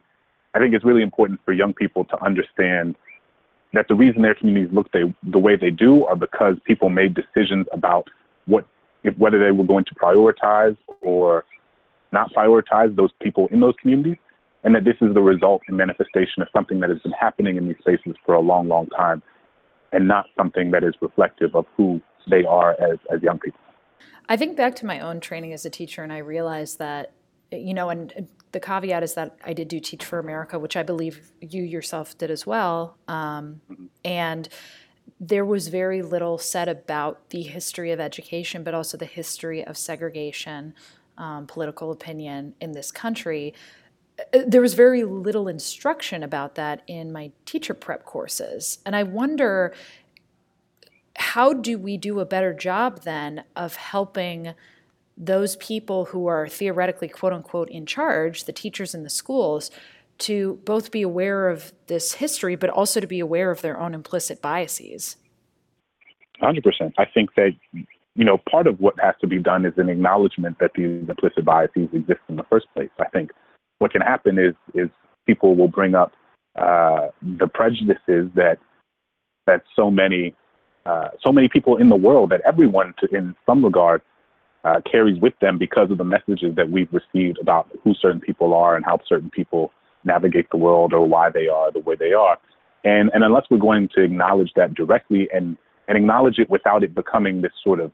I 0.54 0.60
think 0.60 0.74
it's 0.74 0.86
really 0.86 1.04
important 1.04 1.40
for 1.46 1.54
young 1.54 1.74
people 1.74 2.06
to 2.06 2.24
understand 2.24 2.96
that 3.74 3.88
the 3.88 3.96
reason 3.96 4.22
their 4.22 4.34
communities 4.34 4.74
look 4.74 4.92
they, 4.92 5.14
the 5.24 5.38
way 5.40 5.56
they 5.56 5.70
do 5.70 6.06
are 6.06 6.16
because 6.16 6.58
people 6.66 6.90
made 6.90 7.14
decisions 7.14 7.68
about 7.72 8.08
what, 8.46 8.66
if, 9.04 9.16
whether 9.18 9.38
they 9.44 9.52
were 9.52 9.64
going 9.64 9.86
to 9.86 9.96
prioritize 9.96 10.76
or 11.02 11.46
not 12.12 12.34
prioritize 12.34 12.96
those 12.96 13.12
people 13.22 13.48
in 13.52 13.60
those 13.60 13.76
communities, 13.80 14.18
and 14.64 14.74
that 14.74 14.84
this 14.84 14.96
is 15.02 15.14
the 15.14 15.22
result 15.22 15.62
and 15.68 15.78
manifestation 15.78 16.42
of 16.42 16.48
something 16.52 16.80
that 16.80 16.90
has 16.90 17.00
been 17.00 17.12
happening 17.14 17.56
in 17.56 17.68
these 17.68 17.78
spaces 17.80 18.16
for 18.26 18.34
a 18.34 18.40
long, 18.40 18.68
long 18.68 18.88
time, 18.88 19.22
and 19.92 20.08
not 20.08 20.26
something 20.36 20.72
that 20.72 20.84
is 20.84 20.94
reflective 21.02 21.56
of 21.56 21.66
who 21.78 22.02
they 22.30 22.44
are 22.46 22.72
as, 22.82 22.98
as 23.14 23.22
young 23.22 23.38
people. 23.38 23.60
I 24.30 24.38
think 24.38 24.56
back 24.56 24.76
to 24.76 24.86
my 24.86 25.00
own 25.00 25.20
training 25.20 25.54
as 25.54 25.66
a 25.66 25.72
teacher, 25.72 26.04
and 26.04 26.14
I 26.14 26.20
realized 26.20 26.78
that, 26.78 27.14
you 27.52 27.74
know, 27.74 27.90
and 27.90 28.28
the 28.52 28.60
caveat 28.60 29.02
is 29.02 29.16
that 29.16 29.36
I 29.44 29.54
did 29.54 29.68
do 29.68 29.80
Teach 29.80 30.06
for 30.06 30.20
America, 30.20 30.60
which 30.60 30.78
I 30.78 30.84
believe 30.84 31.32
you 31.42 31.64
yourself 31.64 32.16
did 32.16 32.30
as 32.30 32.46
well. 32.46 32.96
Um, 33.08 33.62
and 34.06 34.48
there 35.20 35.44
was 35.44 35.68
very 35.68 36.04
little 36.04 36.38
said 36.38 36.70
about 36.70 37.32
the 37.32 37.42
history 37.42 37.92
of 37.92 38.00
education, 38.00 38.64
but 38.64 38.76
also 38.76 38.98
the 38.98 39.06
history 39.06 39.66
of 39.66 39.78
segregation, 39.78 40.76
um, 41.18 41.48
political 41.48 41.92
opinion 41.92 42.54
in 42.62 42.72
this 42.74 42.92
country. 42.92 43.54
Uh, 44.34 44.42
there 44.46 44.62
was 44.62 44.76
very 44.76 45.04
little 45.04 45.48
instruction 45.48 46.22
about 46.22 46.54
that 46.56 46.84
in 46.86 47.12
my 47.12 47.32
teacher 47.46 47.74
prep 47.74 48.06
courses. 48.06 48.78
And 48.86 48.96
I 48.96 49.04
wonder 49.04 49.74
how 51.20 51.54
do 51.54 51.78
we 51.78 51.98
do 51.98 52.20
a 52.20 52.26
better 52.26 52.54
job 52.54 53.02
then 53.04 53.44
of 53.56 53.76
helping 53.76 54.54
those 55.18 55.58
people 55.58 56.06
who 56.06 56.28
are 56.28 56.48
theoretically 56.48 57.10
quote 57.10 57.34
unquote 57.34 57.70
in 57.70 57.86
charge, 57.86 58.46
the 58.46 58.54
teachers 58.54 58.96
in 58.96 59.04
the 59.04 59.10
schools, 59.10 59.70
to 60.20 60.60
both 60.64 60.92
be 60.92 61.02
aware 61.02 61.50
of 61.50 61.74
this 61.88 62.14
history, 62.14 62.56
but 62.56 62.70
also 62.70 63.00
to 63.00 63.08
be 63.08 63.20
aware 63.20 63.52
of 63.52 63.62
their 63.62 63.80
own 63.80 63.94
implicit 63.94 64.42
biases. 64.42 65.18
100%. 66.42 66.94
I 66.98 67.06
think 67.06 67.36
that, 67.36 67.52
you 67.74 68.26
know, 68.26 68.38
part 68.50 68.66
of 68.66 68.80
what 68.80 68.96
has 69.02 69.16
to 69.20 69.28
be 69.28 69.40
done 69.40 69.66
is 69.66 69.74
an 69.76 69.90
acknowledgement 69.90 70.58
that 70.60 70.72
these 70.74 71.08
implicit 71.08 71.44
biases 71.44 71.90
exist 71.92 72.22
in 72.30 72.38
the 72.38 72.46
first 72.50 72.68
place. 72.74 72.90
I 72.98 73.10
think 73.10 73.32
what 73.80 73.92
can 73.92 74.02
happen 74.02 74.40
is, 74.40 74.56
is 74.74 74.90
people 75.28 75.56
will 75.56 75.68
bring 75.68 75.96
up 75.96 76.14
uh, 76.58 77.08
the 77.22 77.48
prejudices 77.48 78.30
that 78.36 78.58
that 79.48 79.64
so 79.76 79.90
many 79.90 80.36
uh, 80.86 81.10
so 81.22 81.32
many 81.32 81.50
people 81.50 81.78
in 81.78 81.90
the 81.90 81.96
world 81.96 82.32
that 82.32 82.42
everyone 82.46 82.94
to, 83.00 83.08
in 83.16 83.36
some 83.46 83.64
regard 83.64 84.02
uh, 84.64 84.82
carries 84.90 85.20
with 85.22 85.34
them 85.40 85.58
because 85.58 85.90
of 85.92 85.98
the 85.98 86.04
messages 86.04 86.56
that 86.56 86.70
we've 86.70 86.92
received 86.92 87.38
about 87.40 87.70
who 87.84 87.94
certain 87.94 88.20
people 88.20 88.54
are 88.54 88.76
and 88.76 88.86
how 88.86 89.00
certain 89.08 89.30
people 89.30 89.72
navigate 90.04 90.50
the 90.52 90.58
world 90.58 90.94
or 90.94 91.06
why 91.08 91.30
they 91.30 91.48
are 91.48 91.72
the 91.72 91.80
way 91.80 91.96
they 91.96 92.14
are. 92.14 92.38
And, 92.84 93.10
and 93.14 93.24
unless 93.24 93.44
we're 93.50 93.58
going 93.58 93.90
to 93.96 94.02
acknowledge 94.04 94.52
that 94.56 94.74
directly 94.74 95.28
and, 95.34 95.58
and 95.88 95.98
acknowledge 95.98 96.40
it 96.40 96.50
without 96.50 96.84
it 96.84 96.96
becoming 96.96 97.42
this 97.42 97.52
sort 97.64 97.80
of 97.80 97.92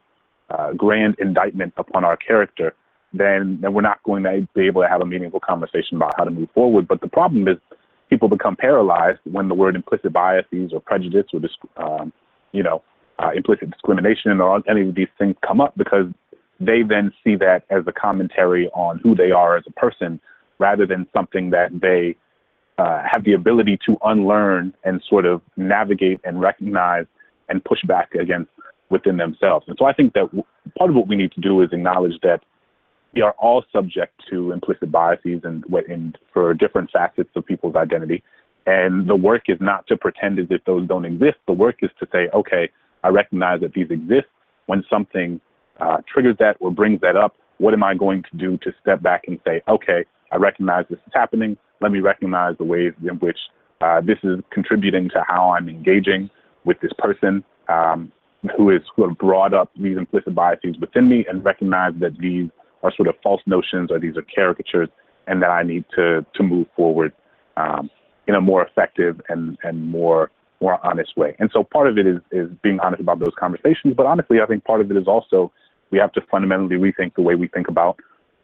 uh, 0.50 0.74
grand 0.74 1.16
indictment 1.20 1.74
upon 1.78 2.04
our 2.04 2.18
character, 2.18 2.76
then, 3.14 3.60
then 3.62 3.74
we're 3.74 3.82
not 3.82 4.04
going 4.04 4.24
to 4.24 4.48
be 4.54 4.68
able 4.68 4.82
to 4.82 4.88
have 4.88 5.02
a 5.02 5.06
meaningful 5.06 5.40
conversation 5.40 5.98
about 5.98 6.14
how 6.18 6.24
to 6.24 6.32
move 6.32 6.50
forward. 6.54 6.88
But 6.88 7.02
the 7.02 7.08
problem 7.08 7.48
is 7.48 7.58
people 8.10 8.28
become 8.28 8.56
paralyzed 8.56 9.20
when 9.24 9.48
the 9.48 9.56
word 9.56 9.76
implicit 9.76 10.14
biases 10.14 10.72
or 10.74 10.80
prejudice 10.80 11.26
or, 11.34 11.42
um, 11.84 12.14
you 12.52 12.64
know, 12.64 12.84
uh, 13.20 13.32
implicit 13.36 13.72
discrimination 13.72 14.42
or 14.42 14.62
any 14.70 14.90
of 14.90 14.96
these 14.96 15.08
things 15.18 15.36
come 15.46 15.62
up 15.62 15.74
because 15.78 16.08
they 16.60 16.84
then 16.84 17.12
see 17.24 17.36
that 17.36 17.64
as 17.70 17.84
a 17.88 17.92
commentary 17.92 18.68
on 18.70 19.00
who 19.04 19.16
they 19.16 19.32
are 19.32 19.58
as 19.58 19.64
a 19.68 19.72
person 19.72 20.20
rather 20.60 20.86
than 20.86 21.06
something 21.14 21.50
that 21.50 21.70
they 21.82 22.16
uh, 22.78 23.02
have 23.10 23.24
the 23.24 23.34
ability 23.34 23.80
to 23.86 23.98
unlearn 24.04 24.74
and 24.84 25.02
sort 25.10 25.26
of 25.26 25.42
navigate 25.58 26.20
and 26.24 26.42
recognize 26.42 27.06
and 27.50 27.64
push 27.64 27.80
back 27.84 28.14
against 28.16 28.50
within 28.90 29.18
themselves. 29.18 29.66
And 29.68 29.76
so 29.80 29.86
I 29.86 29.94
think 29.94 30.14
that 30.14 30.30
part 30.78 30.90
of 30.90 30.96
what 30.96 31.08
we 31.08 31.16
need 31.16 31.32
to 31.34 31.42
do 31.42 31.62
is 31.62 31.70
acknowledge 31.72 32.20
that 32.22 32.42
we 33.14 33.22
are 33.22 33.34
all 33.40 33.64
subject 33.72 34.14
to 34.30 34.52
implicit 34.52 34.92
biases 34.92 35.42
and, 35.44 35.64
and 35.88 36.18
for 36.34 36.54
different 36.54 36.92
facets 36.92 37.30
of 37.36 37.46
people's 37.46 37.76
identity. 37.76 38.24
And 38.66 39.08
the 39.08 39.16
work 39.16 39.44
is 39.48 39.58
not 39.62 39.86
to 39.88 39.98
pretend 39.98 40.40
as 40.40 40.48
if 40.50 40.64
those 40.66 40.88
don't 40.88 41.06
exist. 41.06 41.38
The 41.48 41.54
work 41.54 41.78
is 41.82 41.92
to 42.00 42.08
say, 42.12 42.30
okay, 42.34 42.70
I 43.04 43.10
recognize 43.10 43.62
that 43.62 43.74
these 43.74 43.92
exist. 43.92 44.28
When 44.66 44.84
something 44.90 45.40
uh, 45.80 45.98
triggers 46.12 46.36
that 46.40 46.58
or 46.60 46.72
brings 46.72 47.02
that 47.02 47.16
up, 47.16 47.36
what 47.58 47.74
am 47.74 47.84
I 47.84 47.94
going 47.94 48.24
to 48.24 48.38
do 48.38 48.58
to 48.58 48.74
step 48.82 49.02
back 49.02 49.26
and 49.28 49.40
say, 49.46 49.62
okay, 49.68 50.06
I 50.32 50.38
recognize 50.38 50.86
this 50.90 51.00
is 51.06 51.14
happening. 51.14 51.58
Let 51.82 51.92
me 51.92 52.00
recognize 52.00 52.58
the 52.58 52.64
ways 52.64 52.94
in 53.08 53.16
which 53.20 53.38
uh, 53.82 54.02
this 54.02 54.18
is 54.24 54.40
contributing 54.52 55.10
to 55.10 55.24
how 55.28 55.52
I'm 55.52 55.70
engaging 55.70 56.30
with 56.64 56.80
this 56.82 56.92
person 56.98 57.44
um, 57.70 58.12
who 58.58 58.70
is 58.70 58.82
who 58.96 59.08
have 59.08 59.18
brought 59.18 59.54
up 59.54 59.70
these 59.80 59.98
implicit 59.98 60.36
biases 60.36 60.76
within 60.80 61.08
me 61.08 61.26
and 61.28 61.44
recognize 61.44 61.94
that 62.00 62.18
these 62.18 62.50
are 62.84 62.94
sort 62.96 63.08
of 63.08 63.16
false 63.24 63.42
notions 63.46 63.92
or 63.92 64.00
these 64.00 64.18
are 64.18 64.24
caricatures 64.24 64.90
and 65.28 65.42
that 65.42 65.50
I 65.50 65.64
need 65.64 65.86
to 65.96 66.26
to 66.34 66.44
move 66.44 66.68
forward 66.76 67.14
um, 67.58 67.90
in 68.28 68.36
a 68.36 68.42
more 68.42 68.66
effective 68.66 69.22
and 69.30 69.58
and 69.64 69.88
more 69.90 70.32
more 70.62 70.80
honest 70.86 71.16
way. 71.18 71.36
And 71.40 71.50
so 71.54 71.64
part 71.64 71.88
of 71.88 71.98
it 71.98 72.08
is 72.08 72.20
is 72.32 72.50
being 72.64 72.80
honest 72.80 73.02
about 73.02 73.20
those 73.20 73.34
conversations, 73.38 73.94
but 73.96 74.06
honestly, 74.06 74.42
I 74.42 74.46
think 74.46 74.64
part 74.64 74.82
of 74.82 74.90
it 74.92 74.98
is 74.98 75.08
also 75.08 75.52
we 75.92 76.00
have 76.00 76.12
to 76.14 76.22
fundamentally 76.32 76.78
rethink 76.78 77.16
the 77.16 77.22
way 77.22 77.36
we 77.36 77.48
think 77.48 77.68
about 77.68 78.00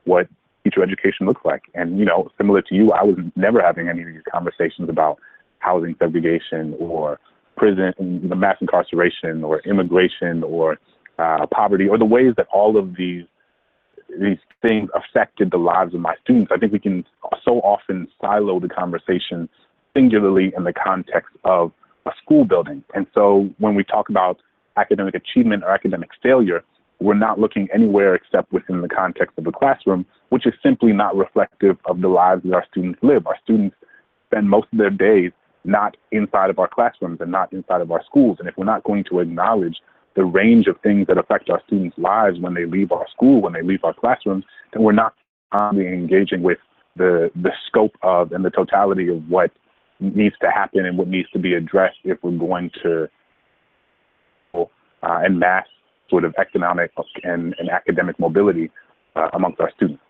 what 0.05 0.27
teacher 0.63 0.83
education 0.83 1.25
looks 1.25 1.41
like. 1.43 1.63
And, 1.73 1.97
you 1.97 2.05
know, 2.05 2.29
similar 2.38 2.61
to 2.61 2.75
you, 2.75 2.91
I 2.91 3.03
was 3.03 3.15
never 3.35 3.61
having 3.61 3.88
any 3.88 4.01
of 4.01 4.07
these 4.07 4.21
conversations 4.31 4.89
about 4.89 5.17
housing 5.59 5.95
segregation 6.00 6.75
or 6.79 7.19
prison, 7.57 7.93
the 8.29 8.35
mass 8.35 8.57
incarceration 8.61 9.43
or 9.43 9.59
immigration 9.61 10.43
or 10.43 10.77
uh, 11.19 11.45
poverty 11.47 11.88
or 11.88 11.97
the 11.97 12.05
ways 12.05 12.33
that 12.38 12.47
all 12.53 12.77
of 12.77 12.95
these 12.95 13.23
these 14.19 14.39
things 14.61 14.89
affected 14.93 15.51
the 15.51 15.57
lives 15.57 15.93
of 15.93 16.01
my 16.01 16.13
students. 16.21 16.51
I 16.53 16.57
think 16.57 16.73
we 16.73 16.79
can 16.79 17.05
so 17.45 17.59
often 17.61 18.09
silo 18.19 18.59
the 18.59 18.67
conversation 18.67 19.47
singularly 19.95 20.53
in 20.55 20.63
the 20.63 20.74
context 20.74 21.36
of 21.43 21.71
a 22.05 22.12
school 22.21 22.45
building. 22.45 22.83
And 22.93 23.07
so 23.13 23.50
when 23.60 23.75
we 23.75 23.83
talk 23.83 24.10
about 24.10 24.39
academic 24.77 25.15
achievement 25.15 25.63
or 25.63 25.71
academic 25.71 26.10
failure, 26.21 26.63
we're 27.00 27.13
not 27.15 27.39
looking 27.39 27.67
anywhere 27.74 28.15
except 28.15 28.51
within 28.53 28.81
the 28.81 28.88
context 28.88 29.38
of 29.38 29.43
the 29.43 29.51
classroom, 29.51 30.05
which 30.29 30.45
is 30.45 30.53
simply 30.62 30.93
not 30.93 31.15
reflective 31.15 31.77
of 31.86 32.01
the 32.01 32.07
lives 32.07 32.43
that 32.43 32.53
our 32.53 32.65
students 32.71 33.00
live. 33.01 33.25
Our 33.25 33.38
students 33.43 33.75
spend 34.27 34.50
most 34.50 34.67
of 34.71 34.77
their 34.77 34.91
days 34.91 35.31
not 35.63 35.98
inside 36.12 36.50
of 36.50 36.60
our 36.60 36.67
classrooms 36.67 37.19
and 37.21 37.31
not 37.31 37.51
inside 37.53 37.81
of 37.81 37.91
our 37.91 38.03
schools. 38.05 38.38
And 38.39 38.48
if 38.48 38.57
we're 38.57 38.65
not 38.65 38.83
going 38.83 39.03
to 39.05 39.19
acknowledge 39.19 39.77
the 40.15 40.25
range 40.25 40.67
of 40.67 40.79
things 40.81 41.07
that 41.07 41.17
affect 41.17 41.50
our 41.50 41.62
students' 41.67 41.98
lives 41.98 42.39
when 42.39 42.53
they 42.53 42.65
leave 42.65 42.91
our 42.91 43.07
school, 43.10 43.41
when 43.41 43.53
they 43.53 43.62
leave 43.62 43.83
our 43.83 43.93
classrooms, 43.93 44.43
then 44.74 44.83
we're 44.83 44.91
not 44.91 45.13
engaging 45.53 46.43
with 46.43 46.57
the 46.95 47.31
the 47.36 47.51
scope 47.67 47.95
of 48.01 48.31
and 48.31 48.43
the 48.43 48.50
totality 48.50 49.07
of 49.07 49.27
what 49.29 49.51
needs 50.01 50.36
to 50.41 50.50
happen 50.50 50.86
and 50.86 50.98
what 50.98 51.08
needs 51.08 51.29
to 51.31 51.39
be 51.39 51.53
addressed 51.53 51.98
if 52.03 52.17
we're 52.24 52.31
going 52.31 52.72
to 52.84 53.10
uh, 55.03 55.20
and 55.24 55.39
mass 55.39 55.65
sort 56.10 56.25
of 56.25 56.36
economic 56.38 56.91
and, 57.24 57.55
and 57.58 57.70
academic 57.70 58.20
mobility 58.20 58.70
uh, 59.15 59.29
amongst 59.34 59.60
our 59.60 59.72
students. 59.75 60.01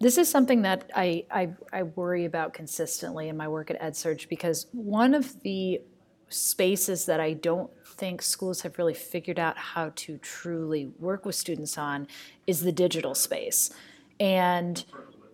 This 0.00 0.18
is 0.18 0.28
something 0.30 0.62
that 0.62 0.90
I, 0.94 1.24
I, 1.30 1.50
I 1.72 1.82
worry 1.84 2.24
about 2.24 2.52
consistently 2.52 3.28
in 3.28 3.36
my 3.36 3.48
work 3.48 3.70
at 3.70 3.80
EdSurge 3.80 4.28
because 4.28 4.66
one 4.72 5.14
of 5.14 5.40
the 5.42 5.80
spaces 6.28 7.06
that 7.06 7.20
I 7.20 7.32
don't 7.32 7.70
think 7.84 8.22
schools 8.22 8.60
have 8.62 8.78
really 8.78 8.94
figured 8.94 9.38
out 9.38 9.56
how 9.56 9.92
to 9.96 10.18
truly 10.18 10.92
work 10.98 11.24
with 11.24 11.34
students 11.34 11.78
on 11.78 12.06
is 12.46 12.60
the 12.60 12.72
digital 12.72 13.14
space. 13.14 13.70
And 14.20 14.84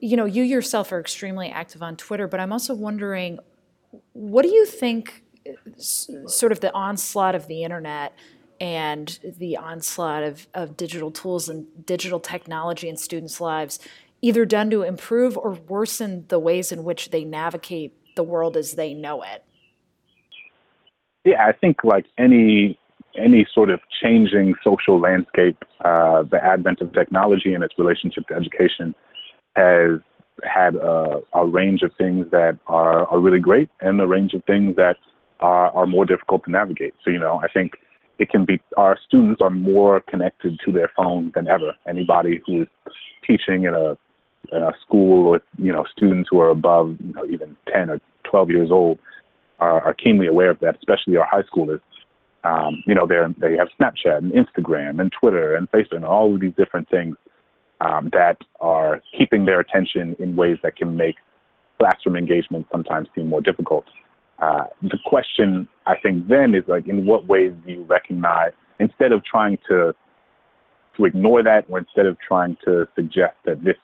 you 0.01 0.17
know, 0.17 0.27
you 0.27 0.43
yourself 0.43 0.93
are 0.93 1.01
extremely 1.01 1.49
active 1.49 1.83
on 1.83 1.97
Twitter, 1.97 2.29
but 2.29 2.39
I'm 2.39 2.53
also 2.53 2.75
wondering 2.75 3.39
what 4.13 4.43
do 4.43 4.49
you 4.49 4.67
think 4.67 5.25
sort 5.77 6.53
of 6.53 6.61
the 6.61 6.73
onslaught 6.73 7.35
of 7.35 7.47
the 7.49 7.65
internet 7.65 8.15
and 8.61 9.19
the 9.39 9.57
onslaught 9.57 10.23
of, 10.23 10.47
of 10.55 10.77
digital 10.77 11.11
tools 11.11 11.49
and 11.49 11.67
digital 11.85 12.21
technology 12.21 12.89
in 12.89 12.97
students' 12.97 13.41
lives 13.41 13.79
either 14.23 14.47
done 14.47 14.71
to 14.71 14.83
improve 14.83 15.37
or 15.37 15.53
worsen 15.69 16.25
the 16.29 16.39
ways 16.39 16.73
in 16.73 16.83
which 16.83 17.11
they 17.11 17.25
navigate 17.25 17.93
the 18.17 18.23
world 18.23 18.57
as 18.57 18.73
they 18.73 18.95
know 18.95 19.23
it? 19.23 19.45
Yeah, 21.25 21.45
I 21.47 21.53
think 21.53 21.85
like 21.85 22.07
any 22.17 22.79
any 23.17 23.47
sort 23.55 23.71
of 23.71 23.81
changing 24.03 24.55
social 24.65 24.99
landscape, 24.99 25.63
uh, 25.85 26.23
the 26.23 26.43
advent 26.43 26.81
of 26.81 26.93
technology 26.93 27.55
and 27.55 27.63
its 27.63 27.75
relationship 27.79 28.27
to 28.27 28.35
education 28.35 28.95
has 29.55 30.01
had 30.43 30.75
a, 30.76 31.21
a, 31.33 31.47
range 31.47 31.83
of 31.83 31.93
things 31.97 32.26
that 32.31 32.59
are, 32.67 33.07
are 33.07 33.21
really 33.21 33.38
great 33.38 33.69
and 33.81 34.00
a 34.00 34.07
range 34.07 34.35
of 34.35 34.43
things 34.45 34.75
that 34.76 34.97
are, 35.41 35.71
are 35.71 35.87
more 35.87 36.05
difficult 36.05 36.45
to 36.45 36.50
navigate. 36.50 36.95
So, 37.05 37.11
you 37.11 37.19
know, 37.19 37.41
I 37.43 37.49
think 37.49 37.75
it 38.19 38.31
can 38.31 38.45
be 38.45 38.61
our 38.76 38.99
students 39.07 39.41
are 39.41 39.50
more 39.50 40.00
connected 40.00 40.59
to 40.64 40.73
their 40.73 40.91
phone 40.97 41.33
than 41.35 41.49
ever. 41.49 41.75
Anybody 41.88 42.41
who 42.47 42.62
is 42.62 42.69
teaching 43.26 43.64
in 43.64 43.75
a, 43.75 43.97
in 44.55 44.62
a 44.62 44.73
school 44.83 45.31
with 45.31 45.43
you 45.59 45.73
know 45.73 45.85
students 45.91 46.29
who 46.31 46.41
are 46.41 46.50
above 46.50 46.97
you 47.05 47.14
know, 47.14 47.25
even 47.26 47.57
10 47.73 47.91
or 47.91 48.00
12 48.25 48.50
years 48.50 48.71
old 48.71 48.99
are, 49.59 49.81
are 49.81 49.95
keenly 49.95 50.26
aware 50.26 50.50
of 50.50 50.61
that, 50.61 50.76
especially 50.76 51.17
our 51.17 51.26
high 51.26 51.43
schoolers. 51.43 51.81
Um, 52.45 52.83
you 52.87 52.95
know, 52.95 53.07
they 53.07 53.17
they 53.38 53.57
have 53.57 53.69
Snapchat 53.81 54.19
and 54.19 54.33
Instagram 54.33 55.00
and 55.00 55.11
Twitter 55.12 55.57
and 55.57 55.71
Facebook 55.71 55.97
and 55.97 56.05
all 56.05 56.35
of 56.35 56.41
these 56.41 56.55
different 56.57 56.88
things 56.91 57.17
um, 57.85 58.11
that 58.12 58.38
are 58.61 59.03
keeping 59.17 59.45
their 59.45 59.61
attention 59.61 60.17
in 60.19 60.37
ways 60.37 60.59
that 60.62 60.76
can 60.76 60.97
make 60.97 61.17
classroom 61.79 62.17
engagement 62.17 62.67
sometimes 62.73 63.09
seem 63.14 63.29
more 63.29 63.41
difficult. 63.41 63.85
Uh, 64.41 64.64
the 64.83 64.99
question 65.05 65.69
I 65.87 65.97
think 66.03 66.29
then 66.29 66.55
is 66.55 66.64
like, 66.67 66.87
in 66.87 67.07
what 67.07 67.26
ways 67.26 67.53
do 67.64 67.73
you 67.73 67.83
recognize 67.85 68.53
instead 68.81 69.12
of 69.12 69.25
trying 69.25 69.59
to 69.69 69.95
to 70.97 71.05
ignore 71.05 71.43
that, 71.43 71.64
or 71.69 71.81
instead 71.81 72.07
of 72.07 72.17
trying 72.21 72.57
to 72.64 72.87
suggest 72.95 73.35
that 73.45 73.64
this 73.64 73.76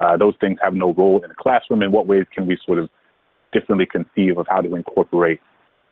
uh, 0.00 0.16
those 0.16 0.34
things 0.40 0.58
have 0.62 0.74
no 0.74 0.92
role 0.94 1.20
in 1.22 1.28
the 1.28 1.34
classroom, 1.34 1.82
in 1.82 1.90
what 1.90 2.06
ways 2.06 2.24
can 2.32 2.46
we 2.46 2.56
sort 2.64 2.78
of 2.78 2.88
differently 3.52 3.86
conceive 3.86 4.38
of 4.38 4.46
how 4.48 4.60
to 4.60 4.74
incorporate 4.76 5.40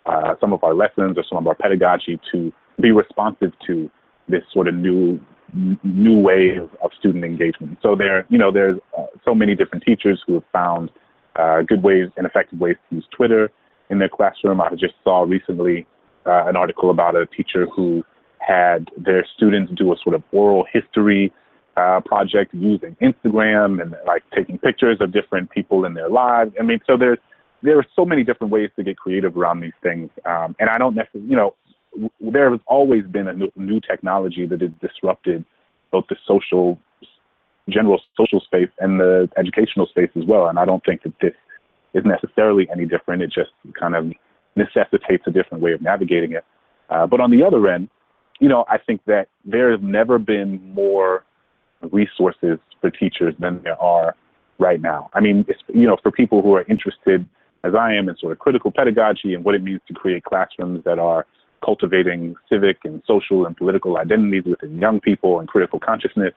uh, 0.07 0.35
some 0.41 0.53
of 0.53 0.63
our 0.63 0.75
lessons 0.75 1.17
or 1.17 1.25
some 1.29 1.39
of 1.39 1.47
our 1.47 1.55
pedagogy 1.55 2.21
to 2.31 2.53
be 2.81 2.93
responsive 2.93 3.53
to 3.67 3.91
this 4.29 4.43
sort 4.53 4.69
of 4.69 4.75
new 4.75 5.19
new 5.83 6.19
way 6.21 6.57
of, 6.57 6.91
student 6.99 7.25
engagement. 7.25 7.79
So 7.83 7.95
there, 7.95 8.25
you 8.29 8.39
know, 8.39 8.51
there's 8.51 8.79
uh, 8.97 9.07
so 9.25 9.35
many 9.35 9.55
different 9.55 9.85
teachers 9.85 10.23
who 10.27 10.35
have 10.35 10.45
found 10.53 10.91
uh, 11.37 11.63
good 11.63 11.83
ways 11.83 12.09
and 12.17 12.27
effective 12.27 12.59
ways 12.59 12.77
to 12.89 12.97
use 12.97 13.07
Twitter 13.11 13.51
in 13.91 13.99
their 13.99 14.09
classroom. 14.09 14.61
I 14.61 14.71
just 14.71 14.95
saw 15.03 15.23
recently 15.23 15.87
uh, 16.27 16.47
an 16.47 16.57
article 16.57 16.91
about 16.91 17.17
a 17.17 17.27
teacher 17.27 17.67
who 17.67 18.05
had 18.39 18.89
their 18.97 19.27
students 19.37 19.73
do 19.75 19.93
a 19.93 19.97
sort 20.03 20.15
of 20.15 20.23
oral 20.33 20.65
history 20.73 21.33
uh, 21.77 22.01
project 22.05 22.55
using 22.55 22.97
Instagram 23.03 23.83
and 23.83 23.95
like 24.07 24.23
taking 24.35 24.59
pictures 24.59 24.99
of 25.01 25.13
different 25.13 25.51
people 25.51 25.85
in 25.85 25.95
their 25.95 26.09
lives. 26.09 26.53
I 26.59 26.63
mean, 26.63 26.81
so 26.87 26.97
there's 26.97 27.19
there 27.63 27.79
are 27.79 27.87
so 27.97 28.05
many 28.05 28.25
different 28.25 28.53
ways 28.53 28.71
to 28.77 28.85
get 28.85 28.99
creative 28.99 29.37
around 29.37 29.61
these 29.61 29.73
things, 29.83 30.11
um, 30.27 30.55
and 30.61 30.69
I 30.69 30.77
don't 30.77 30.95
necessarily, 30.95 31.31
you 31.31 31.37
know, 31.37 31.55
there 32.21 32.51
has 32.51 32.61
always 32.67 33.05
been 33.05 33.29
a 33.29 33.35
new, 33.57 33.81
technology 33.81 34.47
that 34.47 34.61
has 34.61 34.71
disrupted 34.81 35.45
both 35.91 36.05
the 36.09 36.17
social, 36.27 36.79
general 37.69 38.01
social 38.17 38.41
space 38.41 38.69
and 38.79 39.01
the 39.01 39.29
educational 39.37 39.87
space 39.87 40.11
as 40.17 40.25
well. 40.25 40.49
And 40.49 40.59
I 40.59 40.65
don't 40.65 40.85
think 40.85 41.03
that 41.03 41.15
this 41.21 41.35
is 41.95 42.05
necessarily 42.05 42.69
any 42.71 42.87
different. 42.87 43.23
It 43.23 43.33
just 43.33 43.51
kind 43.79 43.95
of 43.95 44.13
necessitates 44.57 45.25
a 45.27 45.31
different 45.31 45.63
way 45.63 45.73
of 45.73 45.83
navigating 45.83 46.33
it. 46.33 46.45
Uh, 46.91 47.07
but 47.07 47.21
on 47.21 47.31
the 47.31 47.45
other 47.45 47.67
end, 47.69 47.89
you 48.41 48.49
know, 48.49 48.65
I 48.69 48.79
think 48.79 49.01
that 49.07 49.29
there 49.45 49.71
has 49.71 49.81
never 49.83 50.19
been 50.19 50.75
more 50.75 51.25
resources 51.93 52.59
for 52.81 52.91
teachers 52.91 53.35
than 53.39 53.63
there 53.63 53.81
are 53.81 54.17
right 54.59 54.81
now. 54.81 55.11
I 55.15 55.21
mean, 55.21 55.47
you 55.73 55.87
know, 55.87 55.97
for 56.03 56.11
people 56.11 56.43
who 56.43 56.55
are 56.55 56.65
interested, 56.69 57.27
as 57.63 57.75
I 57.75 57.95
am, 57.95 58.09
in 58.09 58.17
sort 58.19 58.33
of 58.33 58.39
critical 58.39 58.71
pedagogy 58.71 59.35
and 59.35 59.45
what 59.45 59.55
it 59.55 59.63
means 59.63 59.81
to 59.89 59.95
create 59.95 60.25
classrooms 60.25 60.85
that 60.85 60.99
are 60.99 61.27
cultivating 61.63 62.35
civic 62.49 62.79
and 62.85 63.03
social 63.07 63.47
and 63.47 63.57
political 63.57 63.97
identities 63.99 64.45
within 64.45 64.79
young 64.79 65.01
people 65.01 65.41
and 65.41 65.49
critical 65.49 65.79
consciousness, 65.79 66.33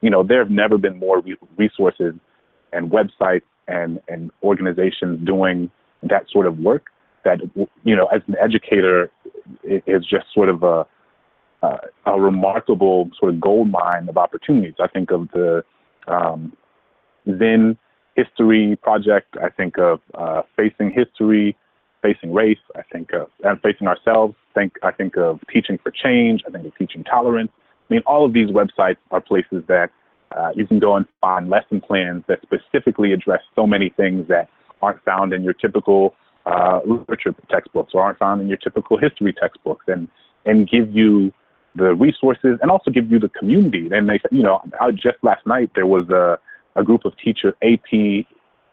you 0.00 0.10
know, 0.10 0.22
there 0.22 0.38
have 0.38 0.50
never 0.50 0.78
been 0.78 0.98
more 0.98 1.22
resources 1.56 2.14
and 2.72 2.90
websites 2.90 3.42
and, 3.68 4.00
and 4.08 4.30
organizations 4.42 5.24
doing 5.26 5.70
that 6.02 6.24
sort 6.30 6.46
of 6.46 6.58
work 6.58 6.86
that, 7.24 7.38
you 7.84 7.94
know, 7.94 8.06
as 8.06 8.20
an 8.26 8.34
educator, 8.42 9.10
it 9.62 9.84
is 9.86 10.04
just 10.04 10.26
sort 10.34 10.48
of 10.48 10.62
a, 10.62 10.86
uh, 11.62 11.76
a 12.06 12.20
remarkable 12.20 13.08
sort 13.18 13.32
of 13.32 13.40
gold 13.40 13.70
mine 13.70 14.08
of 14.08 14.16
opportunities. 14.16 14.74
I 14.80 14.88
think 14.88 15.12
of 15.12 15.28
the 15.32 15.64
um, 16.08 16.56
Zinn 17.26 17.78
History 18.16 18.76
Project. 18.82 19.36
I 19.40 19.48
think 19.48 19.78
of 19.78 20.00
uh, 20.14 20.42
Facing 20.56 20.90
History, 20.90 21.56
Facing 22.02 22.32
Race. 22.32 22.58
I 22.76 22.82
think 22.92 23.12
of 23.12 23.28
and 23.44 23.60
Facing 23.62 23.86
Ourselves. 23.86 24.34
Think 24.54 24.74
I 24.82 24.90
think 24.90 25.16
of 25.16 25.40
Teaching 25.52 25.78
for 25.78 25.90
Change. 25.90 26.42
I 26.46 26.50
think 26.50 26.66
of 26.66 26.76
Teaching 26.76 27.04
Tolerance. 27.04 27.50
I 27.90 27.94
mean, 27.94 28.02
all 28.06 28.24
of 28.24 28.32
these 28.32 28.48
websites 28.48 28.96
are 29.10 29.20
places 29.20 29.64
that 29.68 29.90
uh, 30.36 30.50
you 30.54 30.66
can 30.66 30.78
go 30.78 30.96
and 30.96 31.06
find 31.20 31.48
lesson 31.48 31.80
plans 31.80 32.24
that 32.26 32.40
specifically 32.42 33.12
address 33.12 33.42
so 33.54 33.66
many 33.66 33.90
things 33.90 34.28
that 34.28 34.48
aren't 34.80 35.02
found 35.04 35.32
in 35.32 35.42
your 35.42 35.52
typical 35.52 36.14
uh, 36.46 36.80
literature 36.84 37.34
textbooks 37.50 37.92
or 37.94 38.02
aren't 38.02 38.18
found 38.18 38.40
in 38.40 38.48
your 38.48 38.56
typical 38.56 38.96
history 38.98 39.32
textbooks, 39.32 39.84
and 39.88 40.08
and 40.44 40.68
give 40.68 40.94
you 40.94 41.32
the 41.74 41.94
resources 41.94 42.58
and 42.60 42.70
also 42.70 42.90
give 42.90 43.10
you 43.10 43.18
the 43.18 43.28
community. 43.30 43.88
And 43.92 44.08
they, 44.08 44.20
you 44.30 44.42
know, 44.42 44.60
I, 44.80 44.90
just 44.90 45.16
last 45.22 45.46
night 45.46 45.70
there 45.74 45.86
was 45.86 46.08
a, 46.10 46.38
a 46.76 46.84
group 46.84 47.04
of 47.04 47.16
teacher 47.16 47.56
AP 47.62 48.26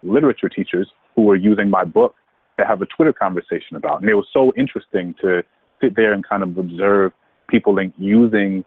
literature 0.04 0.50
teachers 0.50 0.90
who 1.16 1.24
were 1.24 1.36
using 1.36 1.70
my 1.70 1.84
book 1.84 2.16
to 2.60 2.66
have 2.66 2.82
a 2.82 2.86
Twitter 2.86 3.14
conversation 3.14 3.76
about. 3.76 4.02
And 4.02 4.10
it 4.10 4.16
was 4.16 4.28
so 4.32 4.54
interesting 4.56 5.16
to 5.22 5.44
sit 5.82 5.96
there 5.96 6.14
and 6.14 6.28
kind 6.28 6.44
of 6.44 6.58
observe 6.58 7.12
people 7.48 7.78
using 7.98 8.64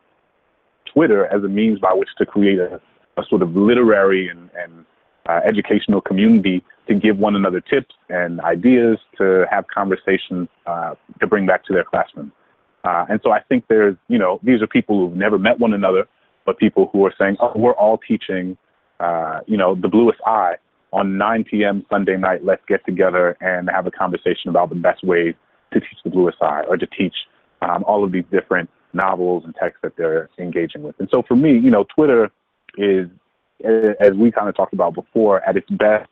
Twitter 0.92 1.26
as 1.26 1.44
a 1.44 1.48
means 1.48 1.78
by 1.78 1.92
which 1.92 2.08
to 2.18 2.26
create 2.26 2.58
a, 2.58 2.80
a 3.16 3.22
sort 3.28 3.42
of 3.42 3.54
literary 3.54 4.28
and, 4.28 4.50
and 4.58 4.84
uh, 5.28 5.40
educational 5.44 6.00
community 6.00 6.64
to 6.88 6.94
give 6.94 7.18
one 7.18 7.36
another 7.36 7.60
tips 7.60 7.94
and 8.08 8.40
ideas 8.40 8.98
to 9.16 9.46
have 9.50 9.64
conversations 9.68 10.48
uh, 10.66 10.94
to 11.20 11.26
bring 11.26 11.46
back 11.46 11.64
to 11.64 11.72
their 11.72 11.84
classroom. 11.84 12.32
Uh, 12.84 13.04
and 13.08 13.20
so 13.22 13.30
I 13.30 13.40
think 13.48 13.64
there's, 13.68 13.96
you 14.08 14.18
know, 14.18 14.40
these 14.42 14.60
are 14.60 14.66
people 14.66 14.98
who've 14.98 15.16
never 15.16 15.38
met 15.38 15.60
one 15.60 15.72
another, 15.72 16.08
but 16.44 16.58
people 16.58 16.90
who 16.92 17.06
are 17.06 17.14
saying, 17.16 17.36
oh, 17.38 17.52
we're 17.54 17.74
all 17.74 17.98
teaching, 17.98 18.58
uh, 18.98 19.40
you 19.46 19.56
know, 19.56 19.76
the 19.76 19.86
bluest 19.86 20.18
eye 20.26 20.56
on 20.92 21.16
9 21.18 21.44
p.m. 21.44 21.84
Sunday 21.90 22.16
night. 22.16 22.44
Let's 22.44 22.62
get 22.68 22.84
together 22.84 23.36
and 23.40 23.68
have 23.70 23.86
a 23.86 23.90
conversation 23.90 24.50
about 24.50 24.68
the 24.68 24.74
best 24.76 25.02
ways 25.04 25.34
to 25.72 25.80
teach 25.80 25.98
the 26.04 26.10
bluest 26.10 26.38
eye 26.42 26.62
or 26.68 26.76
to 26.76 26.86
teach 26.86 27.14
um, 27.62 27.84
all 27.84 28.04
of 28.04 28.12
these 28.12 28.24
different 28.30 28.68
novels 28.92 29.44
and 29.44 29.54
texts 29.54 29.80
that 29.82 29.96
they're 29.96 30.28
engaging 30.38 30.82
with. 30.82 30.94
And 30.98 31.08
so 31.10 31.22
for 31.26 31.34
me, 31.34 31.52
you 31.52 31.70
know, 31.70 31.84
Twitter 31.94 32.30
is, 32.76 33.08
as 33.64 34.12
we 34.14 34.30
kind 34.30 34.48
of 34.48 34.56
talked 34.56 34.74
about 34.74 34.94
before, 34.94 35.42
at 35.48 35.56
its 35.56 35.68
best, 35.70 36.08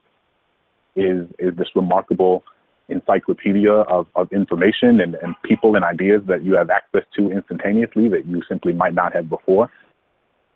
is 0.97 1.27
is 1.39 1.55
this 1.57 1.69
remarkable 1.77 2.43
encyclopedia 2.89 3.73
of, 3.73 4.07
of 4.17 4.31
information 4.33 5.01
and, 5.01 5.15
and 5.17 5.35
people 5.45 5.77
and 5.77 5.85
ideas 5.85 6.23
that 6.27 6.45
you 6.45 6.55
have 6.55 6.71
access 6.71 7.05
to 7.17 7.31
instantaneously 7.31 8.09
that 8.09 8.27
you 8.27 8.43
simply 8.49 8.73
might 8.73 8.95
not 8.95 9.15
have 9.15 9.29
before. 9.29 9.71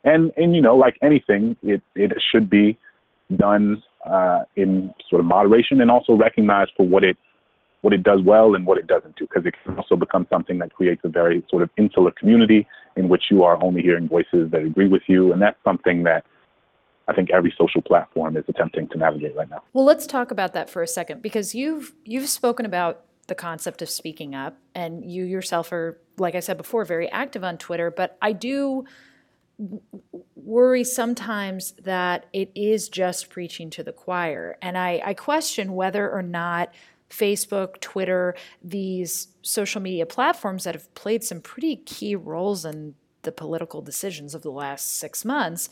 And, 0.03 0.31
and 0.37 0.55
you 0.55 0.61
know, 0.61 0.75
like 0.75 0.97
anything, 1.01 1.55
it, 1.63 1.81
it 1.95 2.11
should 2.31 2.49
be 2.49 2.77
done 3.35 3.81
uh, 4.05 4.43
in 4.55 4.93
sort 5.09 5.19
of 5.19 5.25
moderation 5.25 5.81
and 5.81 5.91
also 5.91 6.13
recognize 6.13 6.67
for 6.75 6.85
what 6.85 7.03
it 7.03 7.17
what 7.81 7.93
it 7.93 8.01
does 8.01 8.19
well 8.23 8.55
and 8.55 8.65
what 8.65 8.79
it 8.79 8.87
doesn't 8.87 9.15
do, 9.15 9.27
because 9.27 9.45
it 9.45 9.53
can 9.63 9.77
also 9.77 9.95
become 9.95 10.25
something 10.27 10.57
that 10.57 10.73
creates 10.73 11.01
a 11.03 11.07
very 11.07 11.45
sort 11.51 11.61
of 11.61 11.69
insular 11.77 12.09
community 12.09 12.65
in 12.95 13.09
which 13.09 13.25
you 13.29 13.43
are 13.43 13.61
only 13.63 13.83
hearing 13.83 14.07
voices 14.07 14.49
that 14.49 14.61
agree 14.63 14.87
with 14.87 15.03
you, 15.07 15.31
and 15.31 15.39
that's 15.39 15.57
something 15.63 16.01
that 16.01 16.25
I 17.07 17.13
think 17.13 17.29
every 17.29 17.53
social 17.55 17.81
platform 17.81 18.37
is 18.37 18.43
attempting 18.47 18.87
to 18.89 18.97
navigate 18.97 19.35
right 19.35 19.49
now. 19.49 19.61
Well, 19.73 19.85
let's 19.85 20.07
talk 20.07 20.31
about 20.31 20.53
that 20.53 20.67
for 20.69 20.81
a 20.81 20.87
second 20.87 21.21
because 21.21 21.53
you've 21.53 21.93
you've 22.03 22.29
spoken 22.29 22.65
about 22.65 23.01
the 23.27 23.35
concept 23.35 23.81
of 23.81 23.89
speaking 23.89 24.35
up 24.35 24.57
and 24.73 25.03
you 25.03 25.23
yourself 25.23 25.71
are 25.71 25.99
like 26.17 26.35
I 26.35 26.39
said 26.39 26.57
before 26.57 26.85
very 26.85 27.09
active 27.11 27.43
on 27.43 27.57
Twitter, 27.57 27.91
but 27.91 28.17
I 28.21 28.31
do 28.31 28.85
worry 30.35 30.83
sometimes 30.83 31.73
that 31.83 32.25
it 32.33 32.51
is 32.55 32.89
just 32.89 33.29
preaching 33.29 33.69
to 33.71 33.83
the 33.83 33.91
choir. 33.91 34.57
And 34.61 34.77
I, 34.77 35.01
I 35.03 35.13
question 35.13 35.73
whether 35.73 36.09
or 36.09 36.21
not 36.21 36.73
Facebook, 37.09 37.79
Twitter, 37.79 38.35
these 38.63 39.27
social 39.41 39.81
media 39.81 40.05
platforms 40.05 40.63
that 40.63 40.75
have 40.75 40.93
played 40.95 41.23
some 41.23 41.41
pretty 41.41 41.77
key 41.77 42.15
roles 42.15 42.65
in 42.65 42.95
the 43.21 43.31
political 43.31 43.81
decisions 43.81 44.35
of 44.35 44.41
the 44.41 44.51
last 44.51 44.97
six 44.97 45.25
months 45.25 45.69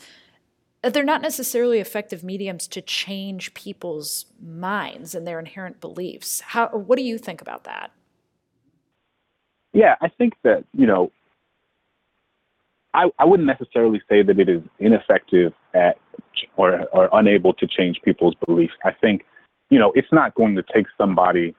uh, 0.84 0.90
they're 0.90 1.02
not 1.02 1.22
necessarily 1.22 1.80
effective 1.80 2.22
mediums 2.22 2.68
to 2.68 2.82
change 2.82 3.54
people's 3.54 4.26
minds 4.40 5.14
and 5.14 5.26
their 5.26 5.38
inherent 5.38 5.80
beliefs. 5.80 6.40
How, 6.40 6.68
what 6.68 6.96
do 6.96 7.02
you 7.02 7.16
think 7.16 7.40
about 7.40 7.64
that? 7.64 7.90
Yeah, 9.72 9.96
I 10.00 10.08
think 10.08 10.34
that, 10.44 10.64
you 10.72 10.86
know, 10.86 11.10
I, 12.94 13.10
I 13.18 13.24
wouldn't 13.24 13.46
necessarily 13.46 14.00
say 14.08 14.22
that 14.22 14.38
it 14.38 14.48
is 14.48 14.62
ineffective 14.78 15.52
at 15.74 15.98
or, 16.56 16.82
or 16.92 17.08
unable 17.12 17.52
to 17.54 17.66
change 17.66 18.00
people's 18.02 18.34
beliefs. 18.46 18.74
I 18.84 18.92
think, 18.92 19.24
you 19.70 19.78
know, 19.78 19.92
it's 19.94 20.12
not 20.12 20.34
going 20.34 20.56
to 20.56 20.64
take 20.74 20.86
somebody 20.96 21.54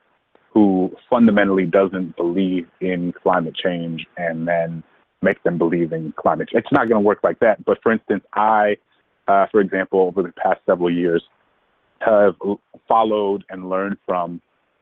who 0.54 0.95
fundamentally 1.10 1.65
doesn't 1.65 2.15
believe 2.15 2.67
in 2.80 3.13
climate 3.21 3.56
change 3.56 4.06
and 4.17 4.48
then 4.48 4.84
make 5.21 5.41
them 5.43 5.58
believe 5.58 5.91
in 5.91 6.13
climate 6.17 6.50
change. 6.50 6.63
It's 6.63 6.71
not 6.71 6.88
going 6.89 7.02
to 7.02 7.06
work 7.06 7.19
like 7.24 7.39
that. 7.39 7.63
But 7.65 7.82
for 7.84 7.91
instance, 7.91 8.24
I 8.34 8.78
uh, 9.28 9.48
for 9.52 9.60
example, 9.60 10.02
over 10.02 10.21
the 10.21 10.32
past 10.34 10.60
several 10.65 10.91
years, 10.91 11.24
have 12.00 12.36
followed 12.88 13.43
and 13.50 13.69
learned 13.69 13.98
from 14.06 14.41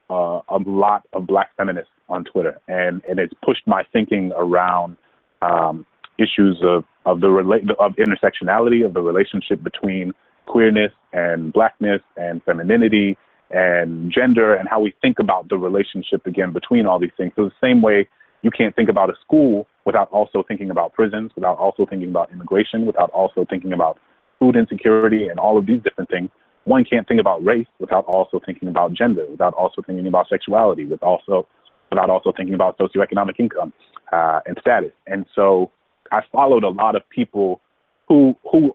uh, 0.10 0.42
a 0.50 0.58
lot 0.66 1.04
of 1.14 1.26
Black 1.28 1.56
feminists 1.56 1.92
on 2.10 2.26
Twitter, 2.26 2.60
and 2.68 3.02
and 3.08 3.20
it's 3.20 3.34
pushed 3.44 3.66
my 3.66 3.84
thinking 3.94 4.32
around 4.36 4.98
um, 5.42 5.86
issues 6.18 6.60
of 6.64 6.84
of 7.06 7.22
the 7.22 7.30
of 7.80 7.94
intersectionality 7.96 8.86
of 8.86 8.94
the 8.94 9.02
relationship 9.02 9.64
between 9.64 10.14
queerness 10.46 10.92
and 11.14 11.54
blackness 11.54 12.02
and 12.18 12.44
femininity 12.44 13.18
and 13.52 14.12
gender 14.12 14.56
and 14.56 14.68
how 14.68 14.80
we 14.80 14.94
think 15.02 15.20
about 15.20 15.48
the 15.50 15.58
relationship 15.58 16.26
again 16.26 16.52
between 16.52 16.86
all 16.86 17.00
these 17.00 17.12
things. 17.18 17.32
So 17.36 17.46
the 17.46 17.52
same 17.62 17.82
way 17.82 18.08
you 18.42 18.52
can't 18.52 18.76
think 18.76 18.90
about 18.90 19.10
a 19.10 19.14
school 19.22 19.68
without 19.86 20.10
also 20.12 20.44
thinking 20.48 20.70
about 20.70 20.94
prisons, 20.94 21.32
without 21.36 21.58
also 21.58 21.86
thinking 21.86 22.10
about 22.10 22.32
immigration, 22.32 22.86
without 22.86 23.10
also 23.12 23.46
thinking 23.50 23.74
about 23.74 24.00
food 24.40 24.56
insecurity 24.56 25.28
and 25.28 25.40
all 25.40 25.58
of 25.58 25.66
these 25.66 25.82
different 25.82 26.10
things, 26.10 26.30
one 26.66 26.84
can't 26.86 27.08
think 27.08 27.20
about 27.20 27.44
race 27.44 27.68
without 27.80 28.06
also 28.06 28.40
thinking 28.46 28.70
about 28.70 28.94
gender, 28.94 29.26
without 29.30 29.54
also 29.54 29.82
thinking 29.82 30.08
about 30.08 30.28
sexuality, 30.30 30.86
with 30.86 31.02
also 31.04 31.48
without 31.90 32.10
also 32.10 32.32
thinking 32.36 32.56
about 32.56 32.78
socioeconomic 32.78 33.40
income 33.40 33.72
uh, 34.12 34.40
and 34.46 34.58
status. 34.60 34.92
And 35.08 35.26
so 35.36 35.72
I 36.14 36.22
followed 36.32 36.64
a 36.64 36.70
lot 36.70 36.96
of 36.96 37.08
people 37.10 37.60
who 38.08 38.36
who 38.50 38.74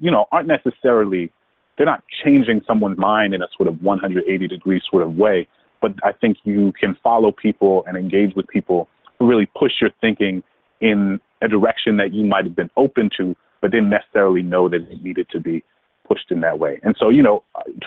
you 0.00 0.10
know 0.10 0.26
aren't 0.32 0.48
necessarily 0.48 1.30
they're 1.76 1.86
not 1.86 2.02
changing 2.24 2.62
someone's 2.66 2.98
mind 2.98 3.34
in 3.34 3.42
a 3.42 3.46
sort 3.56 3.68
of 3.68 3.80
180 3.82 4.48
degree 4.48 4.80
sort 4.90 5.02
of 5.02 5.14
way, 5.14 5.46
but 5.80 5.92
I 6.02 6.12
think 6.12 6.38
you 6.42 6.72
can 6.72 6.96
follow 7.04 7.30
people 7.30 7.84
and 7.86 7.96
engage 7.96 8.34
with 8.34 8.48
people 8.48 8.88
who 9.18 9.28
really 9.28 9.46
push 9.46 9.72
your 9.80 9.90
thinking 10.00 10.42
in 10.80 11.20
a 11.42 11.48
direction 11.48 11.96
that 11.98 12.12
you 12.12 12.24
might 12.24 12.44
have 12.44 12.56
been 12.56 12.70
open 12.76 13.10
to, 13.18 13.36
but 13.60 13.70
didn't 13.70 13.90
necessarily 13.90 14.42
know 14.42 14.68
that 14.68 14.90
it 14.90 15.04
needed 15.04 15.28
to 15.30 15.38
be 15.38 15.62
pushed 16.06 16.30
in 16.30 16.40
that 16.40 16.58
way. 16.58 16.80
And 16.82 16.96
so, 16.98 17.10
you 17.10 17.22
know, 17.22 17.44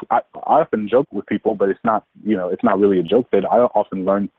I, 0.10 0.20
I 0.48 0.62
often 0.62 0.88
joke 0.88 1.08
with 1.12 1.26
people, 1.26 1.56
but 1.56 1.70
it's 1.70 1.80
not, 1.84 2.06
you 2.24 2.38
know, 2.38 2.48
it's 2.48 2.64
not 2.64 2.80
really 2.80 3.00
a 3.00 3.04
joke 3.04 3.28
that 3.32 3.44
I 3.46 3.58
often 3.58 4.06
learn 4.06 4.30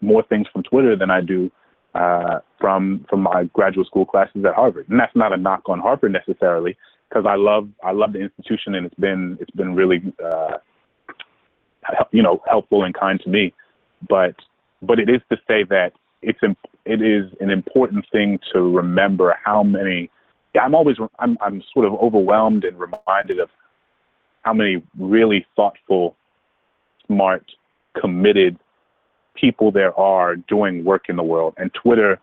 more 0.00 0.22
things 0.22 0.46
from 0.52 0.64
Twitter 0.64 0.96
than 0.96 1.10
I 1.10 1.20
do 1.22 1.50
uh, 1.94 2.40
from 2.60 3.06
from 3.08 3.20
my 3.20 3.44
graduate 3.52 3.86
school 3.86 4.06
classes 4.06 4.44
at 4.44 4.54
Harvard. 4.54 4.88
And 4.88 4.98
that's 4.98 5.14
not 5.16 5.32
a 5.32 5.36
knock 5.36 5.62
on 5.66 5.80
Harvard 5.80 6.12
necessarily, 6.12 6.76
because 7.08 7.24
I 7.26 7.36
love 7.36 7.68
I 7.82 7.92
love 7.92 8.12
the 8.12 8.20
institution 8.20 8.74
and 8.74 8.86
it's 8.86 8.94
been 8.96 9.38
it's 9.40 9.50
been 9.50 9.74
really 9.74 10.02
uh, 10.24 10.58
you 12.12 12.22
know 12.22 12.42
helpful 12.46 12.84
and 12.84 12.94
kind 12.94 13.20
to 13.20 13.28
me. 13.28 13.52
But 14.08 14.36
but 14.82 14.98
it 14.98 15.08
is 15.08 15.20
to 15.30 15.36
say 15.48 15.64
that 15.64 15.92
it's 16.22 16.40
it 16.84 17.02
is 17.02 17.30
an 17.40 17.50
important 17.50 18.06
thing 18.10 18.38
to 18.52 18.60
remember 18.60 19.36
how 19.44 19.62
many. 19.62 20.10
I'm 20.60 20.74
always 20.74 20.96
I'm 21.18 21.38
I'm 21.40 21.62
sort 21.72 21.86
of 21.86 21.94
overwhelmed 21.94 22.64
and 22.64 22.78
reminded 22.78 23.38
of 23.38 23.50
how 24.42 24.52
many 24.52 24.82
really 24.98 25.46
thoughtful, 25.56 26.16
smart, 27.06 27.44
committed 28.00 28.58
people 29.40 29.70
there 29.70 29.98
are 29.98 30.36
doing 30.36 30.84
work 30.84 31.04
in 31.08 31.16
the 31.16 31.22
world. 31.22 31.54
And 31.56 31.72
Twitter 31.74 32.20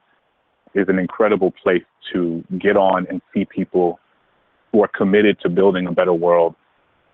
is 0.74 0.88
an 0.90 1.00
incredible 1.00 1.52
place 1.52 1.84
to 2.14 2.44
get 2.60 2.78
on 2.78 3.08
and 3.10 3.22
see 3.34 3.46
people 3.46 4.00
who 4.72 4.84
are 4.84 4.90
committed 4.90 5.40
to 5.42 5.50
building 5.50 5.88
a 5.88 5.92
better 5.92 6.14
world 6.14 6.56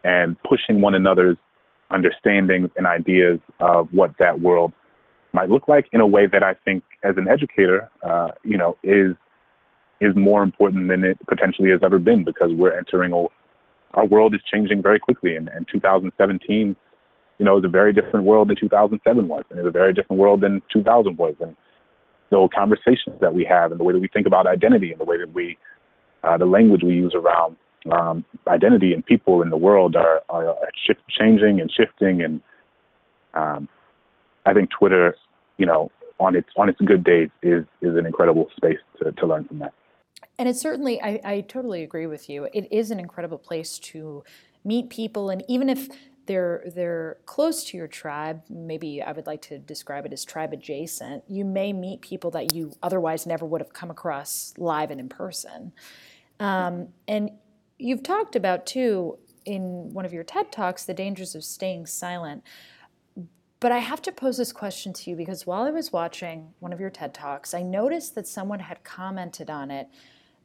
and 0.04 0.36
pushing 0.44 0.82
one 0.82 0.96
another's 0.96 1.38
understandings 1.92 2.70
and 2.76 2.88
ideas 2.88 3.40
of 3.60 3.88
what 3.92 4.12
that 4.18 4.40
world 4.40 4.74
might 5.34 5.50
look 5.50 5.68
like 5.68 5.88
in 5.94 6.02
a 6.02 6.08
way 6.08 6.26
that 6.26 6.44
I 6.44 6.56
think, 6.66 6.84
as 7.04 7.16
an 7.18 7.28
educator, 7.28 7.90
uh, 8.04 8.30
you 8.44 8.58
know, 8.58 8.78
is 8.84 9.16
is 10.02 10.16
more 10.16 10.42
important 10.42 10.88
than 10.90 11.04
it 11.04 11.18
potentially 11.28 11.70
has 11.70 11.82
ever 11.84 12.00
been 12.00 12.24
because 12.24 12.52
we're 12.52 12.76
entering 12.76 13.14
a, 13.14 13.26
our 13.94 14.06
world 14.06 14.34
is 14.34 14.42
changing 14.52 14.82
very 14.82 15.00
quickly, 15.00 15.36
and, 15.36 15.48
and 15.50 15.68
2017 15.72 16.76
you 17.42 17.46
know, 17.46 17.58
it's 17.58 17.66
a 17.66 17.70
very 17.70 17.92
different 17.92 18.28
world 18.28 18.50
than 18.50 18.56
2007 18.56 19.28
was, 19.28 19.44
and 19.50 19.58
it's 19.58 19.68
a 19.68 19.72
very 19.72 19.96
different 19.96 20.20
world 20.20 20.42
than 20.42 20.62
2000 20.72 21.18
was. 21.18 21.34
And 21.40 21.56
the 22.30 22.48
conversations 22.56 23.20
that 23.20 23.34
we 23.34 23.44
have, 23.46 23.72
and 23.72 23.80
the 23.80 23.84
way 23.84 23.94
that 23.94 24.00
we 24.00 24.10
think 24.10 24.28
about 24.28 24.46
identity, 24.46 24.92
and 24.92 25.02
the 25.02 25.06
way 25.06 25.18
that 25.18 25.34
we, 25.34 25.58
uh, 26.24 26.38
the 26.38 26.46
language 26.46 26.84
we 26.84 26.94
use 26.94 27.16
around 27.16 27.58
um, 27.92 28.24
identity 28.48 28.94
and 28.94 29.04
people 29.04 29.42
in 29.42 29.50
the 29.50 29.58
world 29.58 29.96
are, 29.96 30.22
are, 30.30 30.50
are 30.50 30.70
shift, 30.86 31.02
changing 31.10 31.60
and 31.60 31.72
shifting. 31.76 32.22
And 32.22 32.42
um, 33.34 33.68
I 34.46 34.54
think 34.54 34.70
Twitter, 34.70 35.16
you 35.58 35.66
know, 35.66 35.90
on 36.20 36.36
its 36.36 36.50
on 36.58 36.70
its 36.70 36.80
good 36.82 37.04
days, 37.04 37.30
is 37.42 37.66
is 37.82 37.98
an 37.98 38.06
incredible 38.06 38.50
space 38.56 38.78
to, 39.02 39.14
to 39.14 39.26
learn 39.26 39.46
from 39.46 39.58
that. 39.60 39.74
And 40.38 40.48
it's 40.48 40.62
certainly, 40.62 41.02
I, 41.02 41.20
I 41.24 41.42
totally 41.42 41.82
agree 41.82 42.06
with 42.06 42.30
you. 42.30 42.48
It 42.54 42.68
is 42.72 42.92
an 42.92 43.00
incredible 43.00 43.40
place 43.40 43.80
to 43.80 44.24
meet 44.64 44.92
people, 44.92 45.32
and 45.32 45.44
even 45.48 45.70
if 45.70 45.90
they're 46.32 46.64
they're 46.74 47.18
close 47.26 47.66
to 47.66 47.78
your 47.78 47.90
tribe. 47.90 48.42
Maybe 48.50 49.02
I 49.02 49.12
would 49.12 49.28
like 49.28 49.42
to 49.44 49.60
describe 49.60 50.06
it 50.06 50.14
as 50.14 50.24
tribe 50.24 50.54
adjacent. 50.54 51.26
You 51.28 51.44
may 51.44 51.74
meet 51.74 52.00
people 52.00 52.32
that 52.32 52.56
you 52.56 52.72
otherwise 52.82 53.26
never 53.26 53.46
would 53.46 53.60
have 53.60 53.74
come 53.74 53.92
across 53.92 54.54
live 54.58 54.92
and 54.92 55.02
in 55.02 55.10
person. 55.10 55.74
Um, 56.40 56.88
and 57.06 57.32
you've 57.78 58.02
talked 58.02 58.38
about 58.38 58.66
too 58.66 59.18
in 59.44 59.90
one 59.92 60.06
of 60.06 60.14
your 60.14 60.24
TED 60.24 60.54
talks 60.54 60.86
the 60.86 60.94
dangers 60.94 61.36
of 61.36 61.44
staying 61.44 61.88
silent. 61.88 62.44
But 63.60 63.74
I 63.74 63.80
have 63.80 64.02
to 64.04 64.12
pose 64.14 64.38
this 64.38 64.54
question 64.54 64.94
to 64.94 65.10
you 65.10 65.18
because 65.18 65.46
while 65.46 65.64
I 65.64 65.72
was 65.72 65.92
watching 65.92 66.54
one 66.60 66.72
of 66.72 66.80
your 66.80 66.90
TED 66.90 67.14
talks, 67.14 67.54
I 67.54 67.62
noticed 67.62 68.16
that 68.16 68.26
someone 68.26 68.60
had 68.60 68.86
commented 68.86 69.50
on 69.50 69.70
it 69.70 69.90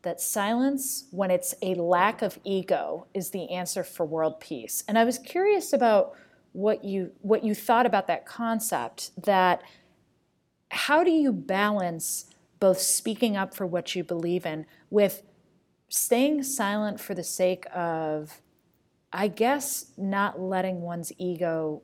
that 0.03 0.21
silence, 0.21 1.07
when 1.11 1.31
it's 1.31 1.55
a 1.63 1.75
lack 1.75 2.23
of 2.23 2.39
ego, 2.45 3.07
is 3.13 3.31
the 3.31 3.51
answer 3.51 3.83
for 3.83 4.07
world 4.07 4.41
peace. 4.41 4.85
And 4.87 4.99
I 4.99 5.05
was 5.05 5.19
curious 5.19 5.73
about 5.73 6.15
what 6.53 6.85
you 6.85 7.13
what 7.21 7.45
you 7.45 7.55
thought 7.55 7.87
about 7.87 8.07
that 8.07 8.25
concept. 8.25 9.11
That 9.25 9.63
how 10.71 11.05
do 11.05 11.11
you 11.11 11.33
balance 11.33 12.27
both 12.61 12.81
speaking 12.81 13.37
up 13.37 13.55
for 13.55 13.67
what 13.67 13.95
you 13.95 14.03
believe 14.03 14.47
in 14.47 14.67
with 14.91 15.23
staying 15.89 16.43
silent 16.43 17.01
for 17.01 17.15
the 17.15 17.25
sake 17.25 17.67
of, 17.75 18.41
I 19.13 19.29
guess, 19.29 19.93
not 19.97 20.41
letting 20.41 20.81
one's 20.81 21.13
ego 21.19 21.83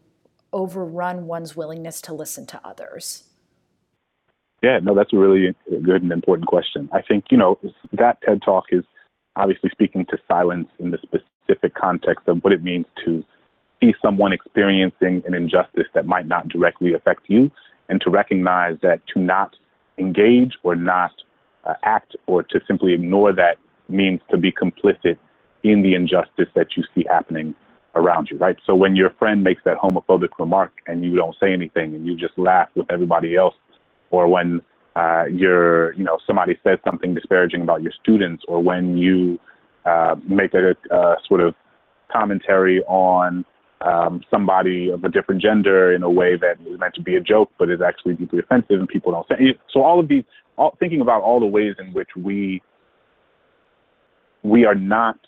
overrun 0.53 1.27
one's 1.27 1.57
willingness 1.57 2.01
to 2.03 2.15
listen 2.15 2.47
to 2.47 2.61
others? 2.65 3.25
Yeah, 4.63 4.79
no, 4.81 4.95
that's 4.95 5.13
a 5.13 5.19
really 5.19 5.55
good 5.83 6.03
and 6.03 6.13
important 6.13 6.49
question. 6.49 6.89
I 6.93 7.03
think, 7.03 7.27
you 7.31 7.37
know, 7.37 7.59
that 7.93 8.19
TED 8.23 8.43
talk 8.43 8.67
is 8.71 8.85
obviously 9.37 9.71
speaking 9.71 10.07
to 10.07 10.19
silence 10.29 10.69
in 10.79 10.91
the 10.93 10.99
specific 10.99 11.75
context 11.75 12.29
of 12.29 12.43
what 12.45 12.53
it 12.53 12.63
means 12.63 12.87
to 13.05 13.25
see 13.81 13.95
someone 14.01 14.33
experiencing 14.33 15.23
an 15.27 15.35
injustice 15.35 15.87
that 15.95 16.07
might 16.07 16.29
not 16.29 16.49
directly 16.49 16.95
affect 16.95 17.23
you 17.29 17.51
and 17.89 18.01
to 18.03 18.11
recognize 18.11 18.77
that 18.83 19.01
to 19.09 19.19
not 19.21 19.57
engage 19.99 20.53
or 20.63 20.77
not 20.77 21.11
uh, 21.65 21.75
act 21.83 22.15
or 22.27 22.43
to 22.45 22.61
simply 22.67 22.93
ignore 22.93 23.33
that 23.33 23.57
means 23.89 24.21
to 24.31 24.37
be 24.37 24.53
complicit 24.53 25.19
in 25.65 25.83
the 25.83 25.95
injustice 25.95 26.49
that 26.55 26.69
you 26.77 26.85
see 26.95 27.05
happening 27.09 27.55
around 27.95 28.29
you, 28.31 28.39
right? 28.39 28.57
So 28.65 28.75
when 28.75 28.97
your 28.97 29.11
friend 29.19 29.43
makes 29.43 29.63
that 29.65 29.77
homophobic 29.79 30.31
remark 30.39 30.73
and 30.87 31.05
you 31.05 31.17
don't 31.17 31.37
say 31.41 31.53
anything 31.53 31.95
and 31.95 32.07
you 32.07 32.17
just 32.17 32.39
laugh 32.39 32.69
with 32.75 32.91
everybody 32.91 33.37
else 33.37 33.55
or 34.13 34.29
when 34.29 34.61
uh, 34.95 35.25
you're, 35.25 35.95
you 35.95 36.05
know, 36.05 36.19
somebody 36.27 36.57
says 36.63 36.79
something 36.85 37.15
disparaging 37.15 37.63
about 37.63 37.83
your 37.83 37.93
students, 38.01 38.45
or 38.47 38.63
when 38.63 38.97
you 38.97 39.41
uh, 39.85 40.15
make 40.29 40.55
a, 40.55 40.77
a, 40.95 41.17
sort 41.27 41.41
of 41.41 41.55
commentary 42.13 42.83
on 42.85 43.45
um, 43.81 44.23
somebody 44.31 44.91
of 44.91 45.03
a 45.03 45.09
different 45.09 45.43
gender 45.43 45.93
in 45.93 46.03
a 46.03 46.11
way 46.11 46.37
that 46.37 46.57
is 46.71 46.79
meant 46.79 46.95
to 46.95 47.03
be 47.03 47.17
a 47.17 47.21
joke, 47.21 47.51
but 47.59 47.71
is 47.71 47.81
actually 47.81 48.15
deeply 48.15 48.39
offensive, 48.39 48.79
and 48.79 48.89
people 48.89 49.11
don't 49.13 49.27
say. 49.29 49.59
So 49.73 49.83
all 49.83 49.99
of 49.99 50.09
these, 50.09 50.25
all, 50.57 50.77
thinking 50.79 51.01
about 51.01 51.23
all 51.23 51.41
the 51.41 51.47
ways 51.47 51.75
in 51.79 51.93
which 51.93 52.11
we 52.15 52.63
we 54.45 54.65
are 54.67 54.75
not, 54.75 55.19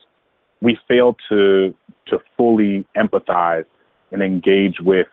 we 0.60 0.78
fail 0.86 1.16
to 1.30 1.74
to 2.08 2.18
fully 2.36 2.84
empathize 2.96 3.64
and 4.12 4.22
engage 4.22 4.76
with 4.80 5.06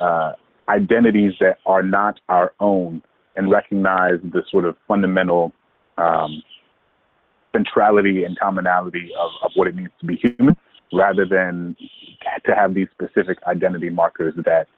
uh, 0.00 0.32
identities 0.68 1.32
that 1.40 1.58
are 1.66 1.82
not 1.82 2.20
our 2.28 2.52
own 2.60 3.02
and 3.36 3.50
recognize 3.50 4.18
the 4.22 4.42
sort 4.50 4.64
of 4.64 4.76
fundamental 4.86 5.52
um, 5.98 6.42
centrality 7.52 8.24
and 8.24 8.38
commonality 8.38 9.10
of, 9.18 9.30
of 9.42 9.50
what 9.54 9.68
it 9.68 9.74
means 9.74 9.90
to 10.00 10.06
be 10.06 10.16
human 10.16 10.56
rather 10.92 11.24
than 11.24 11.76
to 12.44 12.54
have 12.54 12.74
these 12.74 12.88
specific 12.92 13.38
identity 13.46 13.90
markers 13.90 14.34
that 14.44 14.68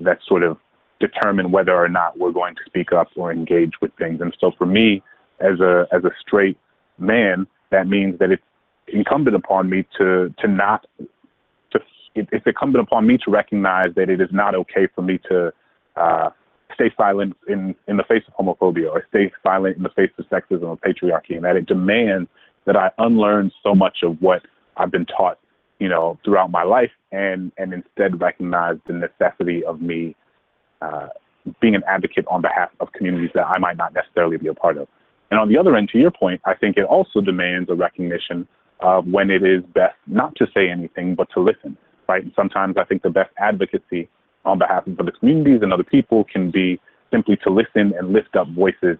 that 0.00 0.18
sort 0.26 0.42
of 0.42 0.56
determine 1.00 1.50
whether 1.50 1.74
or 1.74 1.88
not 1.88 2.18
we're 2.18 2.32
going 2.32 2.54
to 2.54 2.60
speak 2.66 2.92
up 2.92 3.08
or 3.16 3.30
engage 3.32 3.72
with 3.80 3.92
things. 3.98 4.20
And 4.20 4.34
so 4.40 4.52
for 4.56 4.66
me, 4.66 5.02
as 5.40 5.60
a 5.60 5.86
as 5.92 6.04
a 6.04 6.10
straight 6.20 6.56
man, 6.98 7.46
that 7.70 7.86
means 7.86 8.18
that 8.18 8.30
it's 8.30 8.42
incumbent 8.88 9.36
upon 9.36 9.68
me 9.68 9.84
to 9.98 10.34
to 10.38 10.48
not 10.48 10.86
it, 12.14 12.28
it's 12.32 12.46
incumbent 12.46 12.82
upon 12.82 13.06
me 13.06 13.18
to 13.18 13.30
recognize 13.30 13.88
that 13.96 14.08
it 14.08 14.20
is 14.20 14.28
not 14.32 14.54
okay 14.54 14.88
for 14.94 15.02
me 15.02 15.18
to 15.28 15.52
uh, 15.96 16.30
stay 16.74 16.92
silent 16.96 17.36
in, 17.48 17.74
in 17.88 17.96
the 17.96 18.04
face 18.04 18.22
of 18.26 18.34
homophobia 18.46 18.90
or 18.90 19.06
stay 19.08 19.32
silent 19.42 19.76
in 19.76 19.82
the 19.82 19.90
face 19.90 20.10
of 20.18 20.26
sexism 20.26 20.64
or 20.64 20.76
patriarchy, 20.76 21.36
and 21.36 21.44
that 21.44 21.56
it 21.56 21.66
demands 21.66 22.28
that 22.66 22.76
I 22.76 22.90
unlearn 22.98 23.52
so 23.62 23.74
much 23.74 23.98
of 24.02 24.20
what 24.20 24.42
I've 24.76 24.90
been 24.90 25.06
taught, 25.06 25.38
you 25.78 25.88
know, 25.88 26.18
throughout 26.24 26.50
my 26.50 26.62
life, 26.62 26.90
and 27.12 27.52
and 27.58 27.72
instead 27.72 28.20
recognize 28.20 28.76
the 28.86 28.94
necessity 28.94 29.64
of 29.64 29.80
me 29.80 30.16
uh, 30.80 31.08
being 31.60 31.74
an 31.74 31.82
advocate 31.86 32.26
on 32.28 32.40
behalf 32.40 32.70
of 32.80 32.92
communities 32.92 33.30
that 33.34 33.46
I 33.46 33.58
might 33.58 33.76
not 33.76 33.92
necessarily 33.92 34.38
be 34.38 34.48
a 34.48 34.54
part 34.54 34.78
of. 34.78 34.88
And 35.30 35.38
on 35.38 35.48
the 35.48 35.58
other 35.58 35.76
end, 35.76 35.90
to 35.90 35.98
your 35.98 36.10
point, 36.10 36.40
I 36.44 36.54
think 36.54 36.76
it 36.76 36.84
also 36.84 37.20
demands 37.20 37.68
a 37.68 37.74
recognition 37.74 38.48
of 38.80 39.06
when 39.06 39.30
it 39.30 39.42
is 39.42 39.62
best 39.74 39.96
not 40.06 40.34
to 40.36 40.46
say 40.54 40.68
anything 40.68 41.14
but 41.14 41.28
to 41.34 41.40
listen 41.40 41.76
right? 42.08 42.22
And 42.22 42.32
sometimes 42.36 42.76
I 42.76 42.84
think 42.84 43.02
the 43.02 43.10
best 43.10 43.30
advocacy 43.38 44.08
on 44.44 44.58
behalf 44.58 44.86
of 44.86 44.98
other 45.00 45.12
communities 45.12 45.60
and 45.62 45.72
other 45.72 45.84
people 45.84 46.24
can 46.24 46.50
be 46.50 46.80
simply 47.10 47.36
to 47.36 47.50
listen 47.50 47.94
and 47.98 48.12
lift 48.12 48.36
up 48.36 48.48
voices 48.48 48.98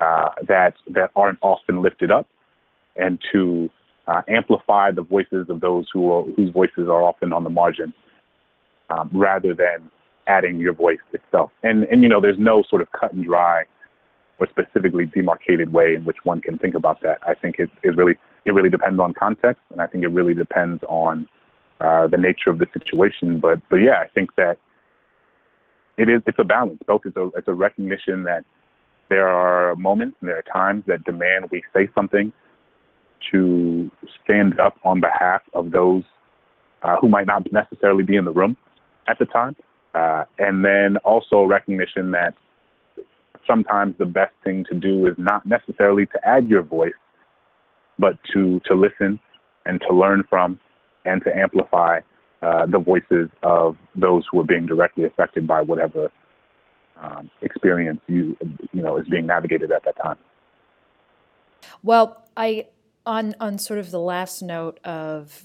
uh, 0.00 0.30
that 0.46 0.74
that 0.88 1.10
aren't 1.16 1.38
often 1.42 1.82
lifted 1.82 2.10
up, 2.10 2.26
and 2.96 3.18
to 3.32 3.68
uh, 4.06 4.22
amplify 4.28 4.90
the 4.90 5.02
voices 5.02 5.46
of 5.48 5.60
those 5.60 5.86
who 5.92 6.10
are, 6.12 6.22
whose 6.36 6.50
voices 6.50 6.88
are 6.88 7.02
often 7.02 7.32
on 7.32 7.44
the 7.44 7.50
margin, 7.50 7.92
um, 8.90 9.10
rather 9.12 9.54
than 9.54 9.90
adding 10.28 10.58
your 10.58 10.72
voice 10.72 10.98
itself. 11.12 11.50
And 11.62 11.84
and 11.84 12.02
you 12.02 12.08
know, 12.08 12.20
there's 12.20 12.38
no 12.38 12.62
sort 12.70 12.80
of 12.80 12.92
cut 12.92 13.12
and 13.12 13.24
dry 13.24 13.64
or 14.38 14.46
specifically 14.48 15.06
demarcated 15.06 15.72
way 15.72 15.94
in 15.94 16.04
which 16.04 16.18
one 16.22 16.40
can 16.40 16.58
think 16.58 16.74
about 16.76 17.00
that. 17.02 17.18
I 17.26 17.34
think 17.34 17.56
it, 17.58 17.70
it 17.82 17.96
really 17.96 18.14
it 18.44 18.52
really 18.52 18.70
depends 18.70 19.00
on 19.00 19.14
context, 19.14 19.62
and 19.72 19.80
I 19.80 19.86
think 19.86 20.04
it 20.04 20.08
really 20.08 20.34
depends 20.34 20.82
on 20.88 21.28
uh, 21.80 22.06
the 22.06 22.16
nature 22.16 22.50
of 22.50 22.58
the 22.58 22.66
situation. 22.72 23.40
But 23.40 23.60
but 23.68 23.76
yeah, 23.76 24.00
I 24.00 24.08
think 24.08 24.34
that 24.36 24.58
it 25.96 26.08
is 26.08 26.22
it's 26.26 26.38
a 26.38 26.44
balance. 26.44 26.80
Both 26.86 27.02
it's 27.04 27.16
a 27.16 27.30
it's 27.36 27.48
a 27.48 27.54
recognition 27.54 28.24
that 28.24 28.44
there 29.08 29.28
are 29.28 29.74
moments 29.76 30.16
and 30.20 30.28
there 30.28 30.38
are 30.38 30.42
times 30.52 30.84
that 30.86 31.04
demand 31.04 31.46
we 31.50 31.62
say 31.74 31.88
something 31.94 32.32
to 33.32 33.90
stand 34.22 34.60
up 34.60 34.76
on 34.84 35.00
behalf 35.00 35.42
of 35.54 35.70
those 35.70 36.04
uh, 36.82 36.96
who 37.00 37.08
might 37.08 37.26
not 37.26 37.50
necessarily 37.52 38.04
be 38.04 38.16
in 38.16 38.24
the 38.24 38.30
room 38.30 38.56
at 39.08 39.18
the 39.18 39.24
time, 39.24 39.56
uh, 39.94 40.24
and 40.38 40.64
then 40.64 40.96
also 40.98 41.42
recognition 41.42 42.12
that 42.12 42.34
sometimes 43.46 43.94
the 43.98 44.06
best 44.06 44.34
thing 44.44 44.64
to 44.70 44.78
do 44.78 45.06
is 45.06 45.14
not 45.18 45.44
necessarily 45.46 46.06
to 46.06 46.18
add 46.24 46.48
your 46.48 46.62
voice, 46.62 46.92
but 47.98 48.18
to 48.32 48.60
to 48.66 48.74
listen 48.74 49.18
and 49.66 49.80
to 49.88 49.94
learn 49.94 50.22
from 50.28 50.60
and 51.08 51.22
to 51.24 51.36
amplify 51.36 52.00
uh, 52.42 52.66
the 52.66 52.78
voices 52.78 53.28
of 53.42 53.76
those 53.94 54.24
who 54.30 54.40
are 54.40 54.44
being 54.44 54.66
directly 54.66 55.04
affected 55.04 55.46
by 55.46 55.60
whatever 55.60 56.10
um, 57.00 57.30
experience 57.42 58.00
you 58.06 58.36
you 58.72 58.82
know 58.82 58.96
is 58.96 59.06
being 59.08 59.26
navigated 59.26 59.70
at 59.72 59.84
that 59.84 59.96
time. 60.02 60.16
Well, 61.82 62.24
I 62.36 62.66
on 63.06 63.34
on 63.40 63.58
sort 63.58 63.78
of 63.78 63.90
the 63.90 64.00
last 64.00 64.42
note 64.42 64.78
of 64.84 65.44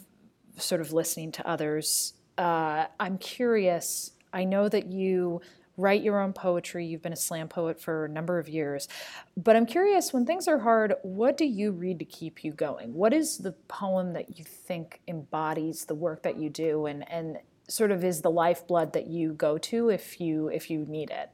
sort 0.57 0.81
of 0.81 0.93
listening 0.93 1.31
to 1.31 1.47
others, 1.47 2.13
uh, 2.37 2.85
I'm 2.99 3.17
curious. 3.17 4.11
I 4.31 4.43
know 4.43 4.67
that 4.69 4.87
you 4.87 5.41
write 5.77 6.03
your 6.03 6.19
own 6.19 6.33
poetry. 6.33 6.85
You've 6.85 7.01
been 7.01 7.13
a 7.13 7.17
slam 7.17 7.47
poet 7.47 7.79
for 7.79 8.05
a 8.05 8.09
number 8.09 8.39
of 8.39 8.47
years. 8.47 8.87
But 9.35 9.55
I'm 9.55 9.65
curious 9.65 10.13
when 10.13 10.25
things 10.25 10.47
are 10.47 10.59
hard, 10.59 10.93
what 11.01 11.37
do 11.37 11.45
you 11.45 11.71
read 11.71 11.99
to 11.99 12.05
keep 12.05 12.43
you 12.43 12.51
going? 12.51 12.93
What 12.93 13.13
is 13.13 13.37
the 13.37 13.53
poem 13.67 14.13
that 14.13 14.37
you 14.37 14.43
think 14.43 15.01
embodies 15.07 15.85
the 15.85 15.95
work 15.95 16.23
that 16.23 16.37
you 16.37 16.49
do 16.49 16.85
and, 16.85 17.09
and 17.11 17.37
sort 17.67 17.91
of 17.91 18.03
is 18.03 18.21
the 18.21 18.31
lifeblood 18.31 18.93
that 18.93 19.07
you 19.07 19.33
go 19.33 19.57
to 19.57 19.89
if 19.89 20.19
you 20.19 20.49
if 20.49 20.69
you 20.69 20.85
need 20.87 21.09
it? 21.09 21.29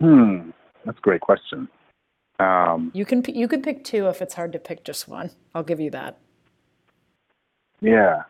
Hmm, 0.00 0.50
that's 0.84 0.98
a 0.98 1.02
great 1.02 1.20
question. 1.20 1.68
Um, 2.38 2.92
you 2.94 3.04
can 3.04 3.24
you 3.26 3.48
can 3.48 3.62
pick 3.62 3.82
two 3.82 4.06
if 4.06 4.22
it's 4.22 4.34
hard 4.34 4.52
to 4.52 4.60
pick 4.60 4.84
just 4.84 5.08
one. 5.08 5.30
I'll 5.54 5.64
give 5.64 5.80
you 5.80 5.90
that. 5.90 6.18
Yeah, 7.80 8.22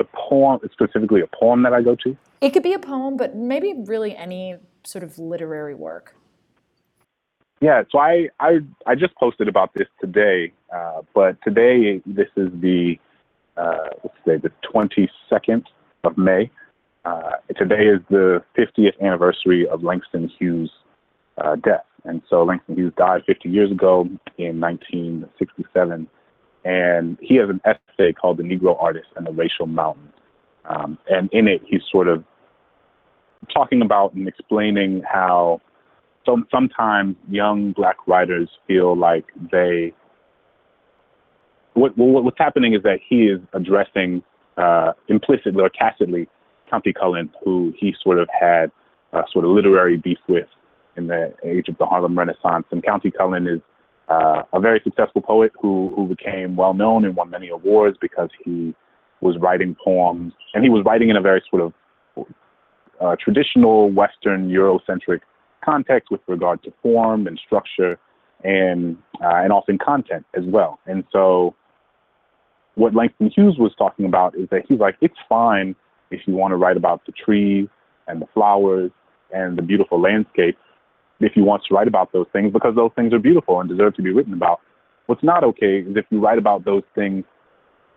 the 0.00 0.08
poem 0.14 0.58
specifically 0.72 1.20
a 1.20 1.26
poem 1.26 1.62
that 1.62 1.74
I 1.74 1.82
go 1.82 1.94
to. 2.04 2.16
It 2.40 2.50
could 2.54 2.62
be 2.62 2.72
a 2.72 2.78
poem, 2.78 3.18
but 3.18 3.36
maybe 3.36 3.74
really 3.84 4.16
any 4.16 4.56
sort 4.82 5.04
of 5.04 5.18
literary 5.18 5.74
work. 5.74 6.14
Yeah, 7.60 7.82
so 7.92 7.98
I 7.98 8.30
I, 8.40 8.60
I 8.86 8.94
just 8.94 9.14
posted 9.16 9.46
about 9.46 9.74
this 9.74 9.88
today, 10.00 10.52
uh, 10.74 11.02
but 11.14 11.36
today 11.42 12.00
this 12.06 12.28
is 12.34 12.48
the 12.60 12.98
uh, 13.58 13.90
let's 14.02 14.16
say 14.26 14.36
the 14.38 14.50
22nd 14.72 15.64
of 16.04 16.16
May. 16.16 16.50
Uh, 17.04 17.32
today 17.56 17.84
is 17.86 18.00
the 18.08 18.42
50th 18.56 18.98
anniversary 19.02 19.68
of 19.68 19.82
Langston 19.82 20.30
Hughes' 20.38 20.70
uh, 21.36 21.56
death, 21.56 21.84
and 22.04 22.22
so 22.30 22.42
Langston 22.42 22.76
Hughes 22.76 22.94
died 22.96 23.22
50 23.26 23.50
years 23.50 23.70
ago 23.70 24.08
in 24.38 24.60
1967, 24.60 26.08
and 26.64 27.18
he 27.20 27.36
has 27.36 27.48
an 27.48 27.60
essay 27.64 28.12
called 28.12 28.38
"The 28.38 28.42
Negro 28.42 28.80
Artist 28.80 29.08
and 29.16 29.26
the 29.26 29.32
Racial 29.32 29.66
Mountain," 29.66 30.12
um, 30.68 30.98
and 31.08 31.28
in 31.32 31.48
it 31.48 31.62
he's 31.66 31.82
sort 31.90 32.08
of 32.08 32.24
talking 33.52 33.82
about 33.82 34.14
and 34.14 34.28
explaining 34.28 35.02
how 35.10 35.60
some, 36.26 36.46
sometimes 36.50 37.16
young 37.28 37.72
black 37.72 37.96
writers 38.06 38.48
feel 38.66 38.96
like 38.96 39.24
they 39.50 39.92
what, 41.74 41.96
what, 41.96 42.24
what's 42.24 42.38
happening 42.38 42.74
is 42.74 42.82
that 42.82 42.98
he 43.06 43.26
is 43.26 43.40
addressing 43.54 44.22
uh, 44.56 44.92
implicitly 45.08 45.62
or 45.62 45.70
tacitly 45.70 46.28
Countee 46.70 46.94
Cullen, 46.94 47.30
who 47.44 47.72
he 47.78 47.94
sort 48.02 48.18
of 48.18 48.28
had 48.38 48.70
a 49.12 49.22
sort 49.32 49.44
of 49.44 49.52
literary 49.52 49.96
beef 49.96 50.18
with 50.28 50.46
in 50.96 51.06
the 51.06 51.32
age 51.44 51.68
of 51.68 51.78
the 51.78 51.86
Harlem 51.86 52.18
Renaissance. 52.18 52.66
And 52.70 52.82
Countee 52.82 53.12
Cullen 53.16 53.46
is 53.46 53.60
uh, 54.10 54.42
a 54.52 54.60
very 54.60 54.80
successful 54.82 55.22
poet 55.22 55.52
who 55.60 55.92
who 55.94 56.06
became 56.06 56.56
well 56.56 56.74
known 56.74 57.04
and 57.04 57.14
won 57.16 57.30
many 57.30 57.48
awards 57.48 57.96
because 58.00 58.28
he 58.44 58.74
was 59.20 59.36
writing 59.38 59.76
poems 59.82 60.32
and 60.54 60.64
he 60.64 60.70
was 60.70 60.82
writing 60.84 61.10
in 61.10 61.16
a 61.16 61.20
very 61.20 61.42
sort 61.50 61.62
of 61.62 62.26
uh, 63.00 63.16
traditional 63.22 63.90
Western 63.90 64.50
Eurocentric 64.50 65.20
context 65.64 66.10
with 66.10 66.20
regard 66.26 66.62
to 66.62 66.72
form 66.82 67.26
and 67.26 67.38
structure 67.44 67.98
and 68.44 68.96
uh, 69.22 69.36
and 69.36 69.52
often 69.52 69.78
content 69.78 70.26
as 70.34 70.44
well. 70.44 70.80
And 70.86 71.04
so 71.12 71.54
what 72.74 72.94
Langston 72.94 73.30
Hughes 73.34 73.56
was 73.58 73.72
talking 73.76 74.06
about 74.06 74.34
is 74.34 74.48
that 74.50 74.62
he's 74.68 74.78
like, 74.78 74.96
it's 75.00 75.18
fine 75.28 75.76
if 76.10 76.20
you 76.26 76.34
want 76.34 76.52
to 76.52 76.56
write 76.56 76.76
about 76.76 77.04
the 77.06 77.12
trees 77.12 77.68
and 78.08 78.20
the 78.20 78.26
flowers 78.34 78.90
and 79.32 79.56
the 79.56 79.62
beautiful 79.62 80.00
landscape, 80.00 80.58
if 81.20 81.36
you 81.36 81.44
want 81.44 81.62
to 81.68 81.74
write 81.74 81.88
about 81.88 82.12
those 82.12 82.26
things, 82.32 82.52
because 82.52 82.74
those 82.74 82.90
things 82.96 83.12
are 83.12 83.18
beautiful 83.18 83.60
and 83.60 83.68
deserve 83.68 83.94
to 83.96 84.02
be 84.02 84.12
written 84.12 84.32
about. 84.32 84.60
What's 85.06 85.22
not 85.22 85.44
okay 85.44 85.80
is 85.80 85.96
if 85.96 86.06
you 86.10 86.20
write 86.20 86.38
about 86.38 86.64
those 86.64 86.82
things 86.94 87.24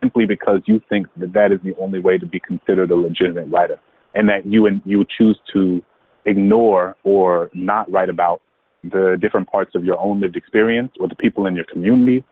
simply 0.02 0.26
because 0.26 0.62
you 0.66 0.82
think 0.90 1.08
that 1.18 1.32
that 1.34 1.52
is 1.52 1.60
the 1.64 1.74
only 1.80 2.00
way 2.00 2.18
to 2.18 2.26
be 2.26 2.40
considered 2.40 2.92
a 2.92 2.96
legitimate 2.96 3.48
writer 3.50 3.80
and 4.14 4.28
that 4.30 4.46
you 4.46 4.66
and 4.66 4.82
you 4.86 5.06
choose 5.18 5.40
to 5.54 5.82
ignore 6.26 6.96
or 7.04 7.50
not 7.54 7.90
write 7.92 8.10
about 8.10 8.42
the 8.84 9.18
different 9.22 9.50
parts 9.50 9.72
of 9.76 9.86
your 9.86 9.98
own 10.00 10.20
lived 10.20 10.36
experience 10.36 10.92
or 11.00 11.08
the 11.08 11.16
people 11.16 11.46
in 11.46 11.56
your 11.56 11.66
community 11.66 12.24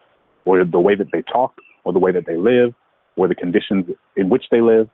or 0.45 0.65
the 0.65 0.79
way 0.79 0.95
that 0.95 1.07
they 1.13 1.21
talk 1.21 1.53
or 1.85 1.93
the 1.93 1.99
way 1.99 2.11
that 2.11 2.25
they 2.25 2.35
live 2.35 2.73
or 3.15 3.27
the 3.27 3.35
conditions 3.35 3.85
in 4.17 4.29
which 4.29 4.43
they 4.51 4.61
live 4.61 4.89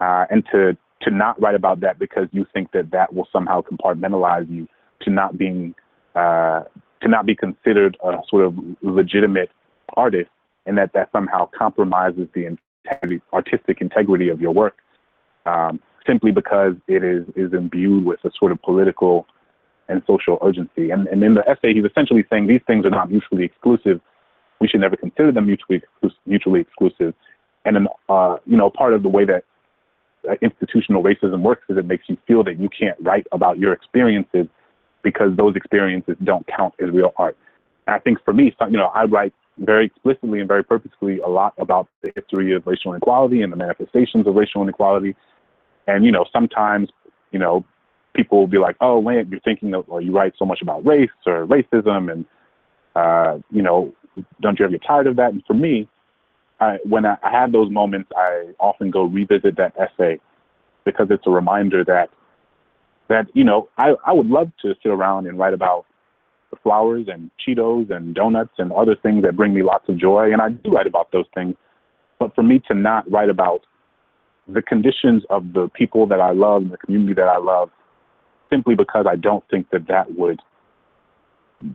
uh, 0.00 0.24
and 0.30 0.44
to 0.52 0.76
to 1.02 1.10
not 1.10 1.40
write 1.40 1.54
about 1.54 1.80
that 1.80 1.98
because 1.98 2.26
you 2.32 2.46
think 2.54 2.72
that 2.72 2.90
that 2.90 3.12
will 3.12 3.28
somehow 3.30 3.60
compartmentalize 3.60 4.50
you 4.50 4.66
to 5.02 5.10
not 5.10 5.36
being 5.38 5.74
uh, 6.14 6.62
to 7.02 7.08
not 7.08 7.26
be 7.26 7.34
considered 7.34 7.96
a 8.02 8.18
sort 8.28 8.44
of 8.44 8.54
legitimate 8.82 9.50
artist 9.96 10.30
and 10.64 10.78
that 10.78 10.92
that 10.94 11.10
somehow 11.12 11.48
compromises 11.56 12.28
the 12.34 12.46
integrity, 12.46 13.22
artistic 13.32 13.80
integrity 13.80 14.28
of 14.28 14.40
your 14.40 14.52
work. 14.52 14.76
Um, 15.44 15.80
simply 16.06 16.30
because 16.30 16.74
it 16.86 17.02
is, 17.02 17.24
is 17.34 17.52
imbued 17.52 18.04
with 18.04 18.20
a 18.24 18.30
sort 18.38 18.52
of 18.52 18.62
political 18.62 19.26
and 19.88 20.02
social 20.06 20.38
urgency. 20.42 20.90
And, 20.90 21.06
and 21.08 21.22
in 21.22 21.34
the 21.34 21.48
essay, 21.48 21.74
he's 21.74 21.84
essentially 21.84 22.24
saying 22.30 22.46
these 22.46 22.60
things 22.66 22.86
are 22.86 22.90
not 22.90 23.10
mutually 23.10 23.44
exclusive. 23.44 24.00
We 24.60 24.68
should 24.68 24.80
never 24.80 24.96
consider 24.96 25.32
them 25.32 25.46
mutually 25.46 25.82
mutually 26.24 26.60
exclusive. 26.60 27.14
And 27.64 27.76
then, 27.76 27.88
uh, 28.08 28.36
you 28.46 28.56
know, 28.56 28.70
part 28.70 28.94
of 28.94 29.02
the 29.02 29.08
way 29.08 29.24
that 29.24 29.44
uh, 30.28 30.34
institutional 30.40 31.02
racism 31.02 31.40
works 31.42 31.62
is 31.68 31.76
it 31.76 31.84
makes 31.84 32.04
you 32.08 32.16
feel 32.26 32.42
that 32.44 32.58
you 32.58 32.68
can't 32.68 32.96
write 33.00 33.26
about 33.32 33.58
your 33.58 33.72
experiences 33.72 34.46
because 35.06 35.30
those 35.36 35.54
experiences 35.54 36.16
don't 36.24 36.44
count 36.48 36.74
as 36.82 36.90
real 36.90 37.12
art. 37.16 37.36
And 37.86 37.94
I 37.94 38.00
think 38.00 38.18
for 38.24 38.34
me, 38.34 38.52
you 38.68 38.76
know, 38.76 38.90
I 38.92 39.04
write 39.04 39.32
very 39.56 39.86
explicitly 39.86 40.40
and 40.40 40.48
very 40.48 40.64
purposefully 40.64 41.20
a 41.20 41.28
lot 41.28 41.54
about 41.58 41.86
the 42.02 42.10
history 42.16 42.52
of 42.56 42.66
racial 42.66 42.92
inequality 42.92 43.42
and 43.42 43.52
the 43.52 43.56
manifestations 43.56 44.26
of 44.26 44.34
racial 44.34 44.62
inequality 44.62 45.14
and, 45.86 46.04
you 46.04 46.10
know, 46.10 46.24
sometimes, 46.32 46.88
you 47.30 47.38
know, 47.38 47.64
people 48.16 48.40
will 48.40 48.48
be 48.48 48.58
like, 48.58 48.76
oh, 48.80 48.98
Lance, 48.98 49.28
you're 49.30 49.38
thinking 49.40 49.74
of, 49.74 49.84
or 49.86 50.00
you 50.00 50.10
write 50.10 50.34
so 50.36 50.44
much 50.44 50.60
about 50.60 50.84
race 50.84 51.08
or 51.24 51.46
racism 51.46 52.10
and, 52.10 52.24
uh, 52.96 53.38
you 53.52 53.62
know, 53.62 53.94
don't 54.40 54.58
you 54.58 54.64
ever 54.64 54.72
get 54.72 54.82
tired 54.84 55.06
of 55.06 55.14
that? 55.14 55.32
And 55.32 55.44
for 55.46 55.54
me, 55.54 55.88
I, 56.58 56.78
when 56.82 57.06
I, 57.06 57.16
I 57.22 57.30
have 57.30 57.52
those 57.52 57.70
moments, 57.70 58.10
I 58.16 58.48
often 58.58 58.90
go 58.90 59.04
revisit 59.04 59.56
that 59.58 59.72
essay 59.78 60.18
because 60.84 61.06
it's 61.10 61.28
a 61.28 61.30
reminder 61.30 61.84
that, 61.84 62.10
that, 63.08 63.26
you 63.34 63.44
know, 63.44 63.68
I, 63.78 63.94
I 64.04 64.12
would 64.12 64.26
love 64.26 64.50
to 64.62 64.74
sit 64.82 64.90
around 64.90 65.26
and 65.26 65.38
write 65.38 65.54
about 65.54 65.86
the 66.50 66.56
flowers 66.62 67.06
and 67.08 67.30
Cheetos 67.44 67.90
and 67.90 68.14
donuts 68.14 68.54
and 68.58 68.72
other 68.72 68.96
things 68.96 69.22
that 69.22 69.36
bring 69.36 69.54
me 69.54 69.62
lots 69.62 69.88
of 69.88 69.98
joy. 69.98 70.32
And 70.32 70.40
I 70.40 70.50
do 70.50 70.70
write 70.70 70.86
about 70.86 71.12
those 71.12 71.26
things. 71.34 71.54
But 72.18 72.34
for 72.34 72.42
me 72.42 72.60
to 72.68 72.74
not 72.74 73.10
write 73.10 73.28
about 73.28 73.62
the 74.48 74.62
conditions 74.62 75.24
of 75.28 75.52
the 75.52 75.68
people 75.74 76.06
that 76.06 76.20
I 76.20 76.30
love 76.32 76.62
and 76.62 76.72
the 76.72 76.78
community 76.78 77.14
that 77.14 77.28
I 77.28 77.38
love 77.38 77.70
simply 78.50 78.74
because 78.74 79.06
I 79.08 79.16
don't 79.16 79.44
think 79.50 79.70
that 79.70 79.88
that 79.88 80.16
would 80.16 80.40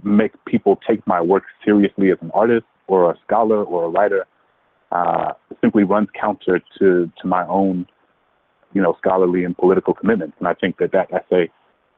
make 0.03 0.33
people 0.45 0.79
take 0.87 1.05
my 1.05 1.21
work 1.21 1.43
seriously 1.65 2.11
as 2.11 2.17
an 2.21 2.31
artist 2.33 2.65
or 2.87 3.11
a 3.11 3.15
scholar 3.25 3.63
or 3.63 3.85
a 3.85 3.89
writer 3.89 4.25
uh, 4.91 5.33
simply 5.61 5.83
runs 5.83 6.09
counter 6.19 6.61
to, 6.79 7.11
to 7.21 7.27
my 7.27 7.45
own, 7.47 7.85
you 8.73 8.81
know, 8.81 8.95
scholarly 8.97 9.43
and 9.43 9.57
political 9.57 9.93
commitments. 9.93 10.35
And 10.39 10.47
I 10.47 10.53
think 10.53 10.77
that 10.77 10.91
that 10.91 11.11
essay, 11.11 11.49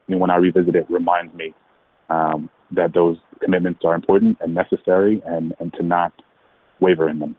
you 0.07 0.15
know, 0.15 0.17
when 0.17 0.29
I 0.29 0.37
revisit 0.37 0.75
it, 0.75 0.89
reminds 0.89 1.33
me 1.33 1.53
um, 2.09 2.49
that 2.71 2.93
those 2.93 3.17
commitments 3.41 3.81
are 3.83 3.95
important 3.95 4.37
and 4.41 4.53
necessary 4.53 5.21
and, 5.25 5.53
and 5.59 5.73
to 5.73 5.83
not 5.83 6.13
waver 6.79 7.09
in 7.09 7.19
them. 7.19 7.35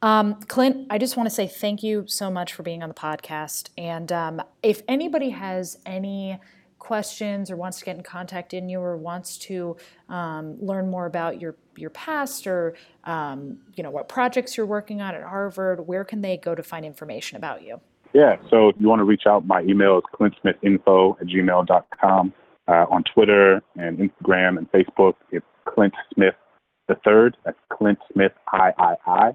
Um, 0.00 0.34
Clint, 0.46 0.86
I 0.90 0.98
just 0.98 1.16
want 1.16 1.28
to 1.28 1.34
say 1.34 1.48
thank 1.48 1.82
you 1.82 2.04
so 2.06 2.30
much 2.30 2.52
for 2.52 2.62
being 2.62 2.82
on 2.82 2.88
the 2.88 2.94
podcast. 2.94 3.70
And 3.76 4.12
um, 4.12 4.42
if 4.62 4.82
anybody 4.86 5.30
has 5.30 5.78
any 5.84 6.38
questions 6.78 7.50
or 7.50 7.56
wants 7.56 7.80
to 7.80 7.84
get 7.84 7.96
in 7.96 8.02
contact 8.02 8.54
in 8.54 8.68
you 8.68 8.80
or 8.80 8.96
wants 8.96 9.36
to 9.36 9.76
um, 10.08 10.56
learn 10.60 10.88
more 10.88 11.06
about 11.06 11.40
your 11.40 11.56
your 11.76 11.90
past 11.90 12.46
or 12.46 12.74
um, 13.04 13.58
you 13.74 13.82
know 13.82 13.90
what 13.90 14.08
projects 14.08 14.56
you're 14.56 14.66
working 14.66 15.00
on 15.00 15.14
at 15.14 15.22
Harvard, 15.22 15.86
where 15.86 16.04
can 16.04 16.20
they 16.20 16.36
go 16.36 16.54
to 16.54 16.62
find 16.62 16.84
information 16.84 17.36
about 17.36 17.62
you? 17.62 17.80
Yeah, 18.14 18.36
so 18.50 18.68
if 18.68 18.76
you 18.78 18.88
want 18.88 19.00
to 19.00 19.04
reach 19.04 19.24
out, 19.26 19.46
my 19.46 19.62
email 19.62 19.98
is 19.98 20.04
clintsmithinfo 20.14 21.20
at 21.20 21.26
gmail.com. 21.26 22.32
Uh, 22.66 22.84
on 22.90 23.02
Twitter 23.14 23.62
and 23.76 23.98
Instagram 23.98 24.58
and 24.58 24.70
Facebook, 24.70 25.14
it's 25.30 25.46
Clint 25.64 25.94
Smith 26.14 26.34
the 26.88 26.96
third. 27.04 27.36
That's 27.44 27.56
Clint 27.72 27.98
Smith 28.12 28.32
I 28.52 28.72
I 28.78 28.94
I. 29.06 29.30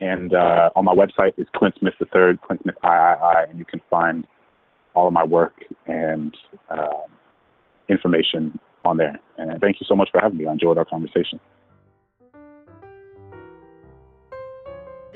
And 0.00 0.34
uh, 0.34 0.70
on 0.76 0.84
my 0.84 0.94
website 0.94 1.32
is 1.38 1.46
Clint 1.56 1.74
Smith 1.78 1.94
III, 2.00 2.38
Clint 2.46 2.62
Smith 2.62 2.76
III, 2.84 3.48
and 3.48 3.58
you 3.58 3.64
can 3.64 3.80
find 3.88 4.26
all 4.94 5.06
of 5.06 5.12
my 5.12 5.24
work 5.24 5.54
and 5.86 6.36
uh, 6.68 7.06
information 7.88 8.58
on 8.84 8.98
there. 8.98 9.18
And 9.38 9.58
thank 9.60 9.80
you 9.80 9.86
so 9.88 9.96
much 9.96 10.10
for 10.12 10.20
having 10.20 10.36
me. 10.38 10.46
I 10.46 10.52
enjoyed 10.52 10.76
our 10.76 10.84
conversation. 10.84 11.40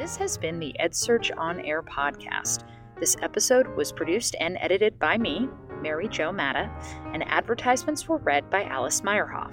This 0.00 0.16
has 0.16 0.38
been 0.38 0.58
the 0.58 0.74
EdSurge 0.80 1.30
On 1.36 1.60
Air 1.60 1.82
podcast. 1.82 2.64
This 2.98 3.18
episode 3.20 3.68
was 3.76 3.92
produced 3.92 4.34
and 4.40 4.56
edited 4.58 4.98
by 4.98 5.18
me, 5.18 5.46
Mary 5.82 6.08
Jo 6.08 6.32
Madda, 6.32 6.70
and 7.12 7.22
advertisements 7.28 8.08
were 8.08 8.16
read 8.16 8.48
by 8.48 8.64
Alice 8.64 9.02
Meyerhoff. 9.02 9.52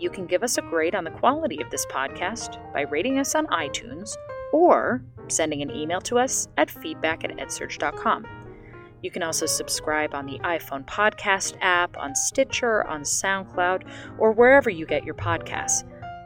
You 0.00 0.10
can 0.10 0.26
give 0.26 0.42
us 0.42 0.58
a 0.58 0.62
grade 0.62 0.96
on 0.96 1.04
the 1.04 1.12
quality 1.12 1.62
of 1.62 1.70
this 1.70 1.86
podcast 1.86 2.60
by 2.72 2.80
rating 2.80 3.20
us 3.20 3.36
on 3.36 3.46
iTunes 3.46 4.16
or 4.52 5.04
sending 5.28 5.62
an 5.62 5.70
email 5.70 6.00
to 6.00 6.18
us 6.18 6.48
at 6.56 6.68
feedback 6.68 7.22
at 7.22 7.36
edsurge.com. 7.36 8.26
You 9.04 9.12
can 9.12 9.22
also 9.22 9.46
subscribe 9.46 10.16
on 10.16 10.26
the 10.26 10.40
iPhone 10.40 10.84
podcast 10.84 11.58
app, 11.60 11.96
on 11.96 12.12
Stitcher, 12.16 12.84
on 12.88 13.02
SoundCloud, 13.02 13.84
or 14.18 14.32
wherever 14.32 14.68
you 14.68 14.84
get 14.84 15.04
your 15.04 15.14
podcasts. 15.14 15.84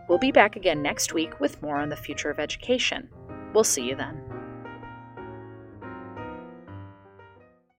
We'll 0.08 0.16
be 0.16 0.32
back 0.32 0.56
again 0.56 0.80
next 0.80 1.12
week 1.12 1.40
with 1.40 1.60
more 1.60 1.76
on 1.76 1.90
the 1.90 1.96
future 1.96 2.30
of 2.30 2.38
education. 2.40 3.10
We'll 3.52 3.64
see 3.64 3.88
you 3.88 3.96
then. 3.96 4.22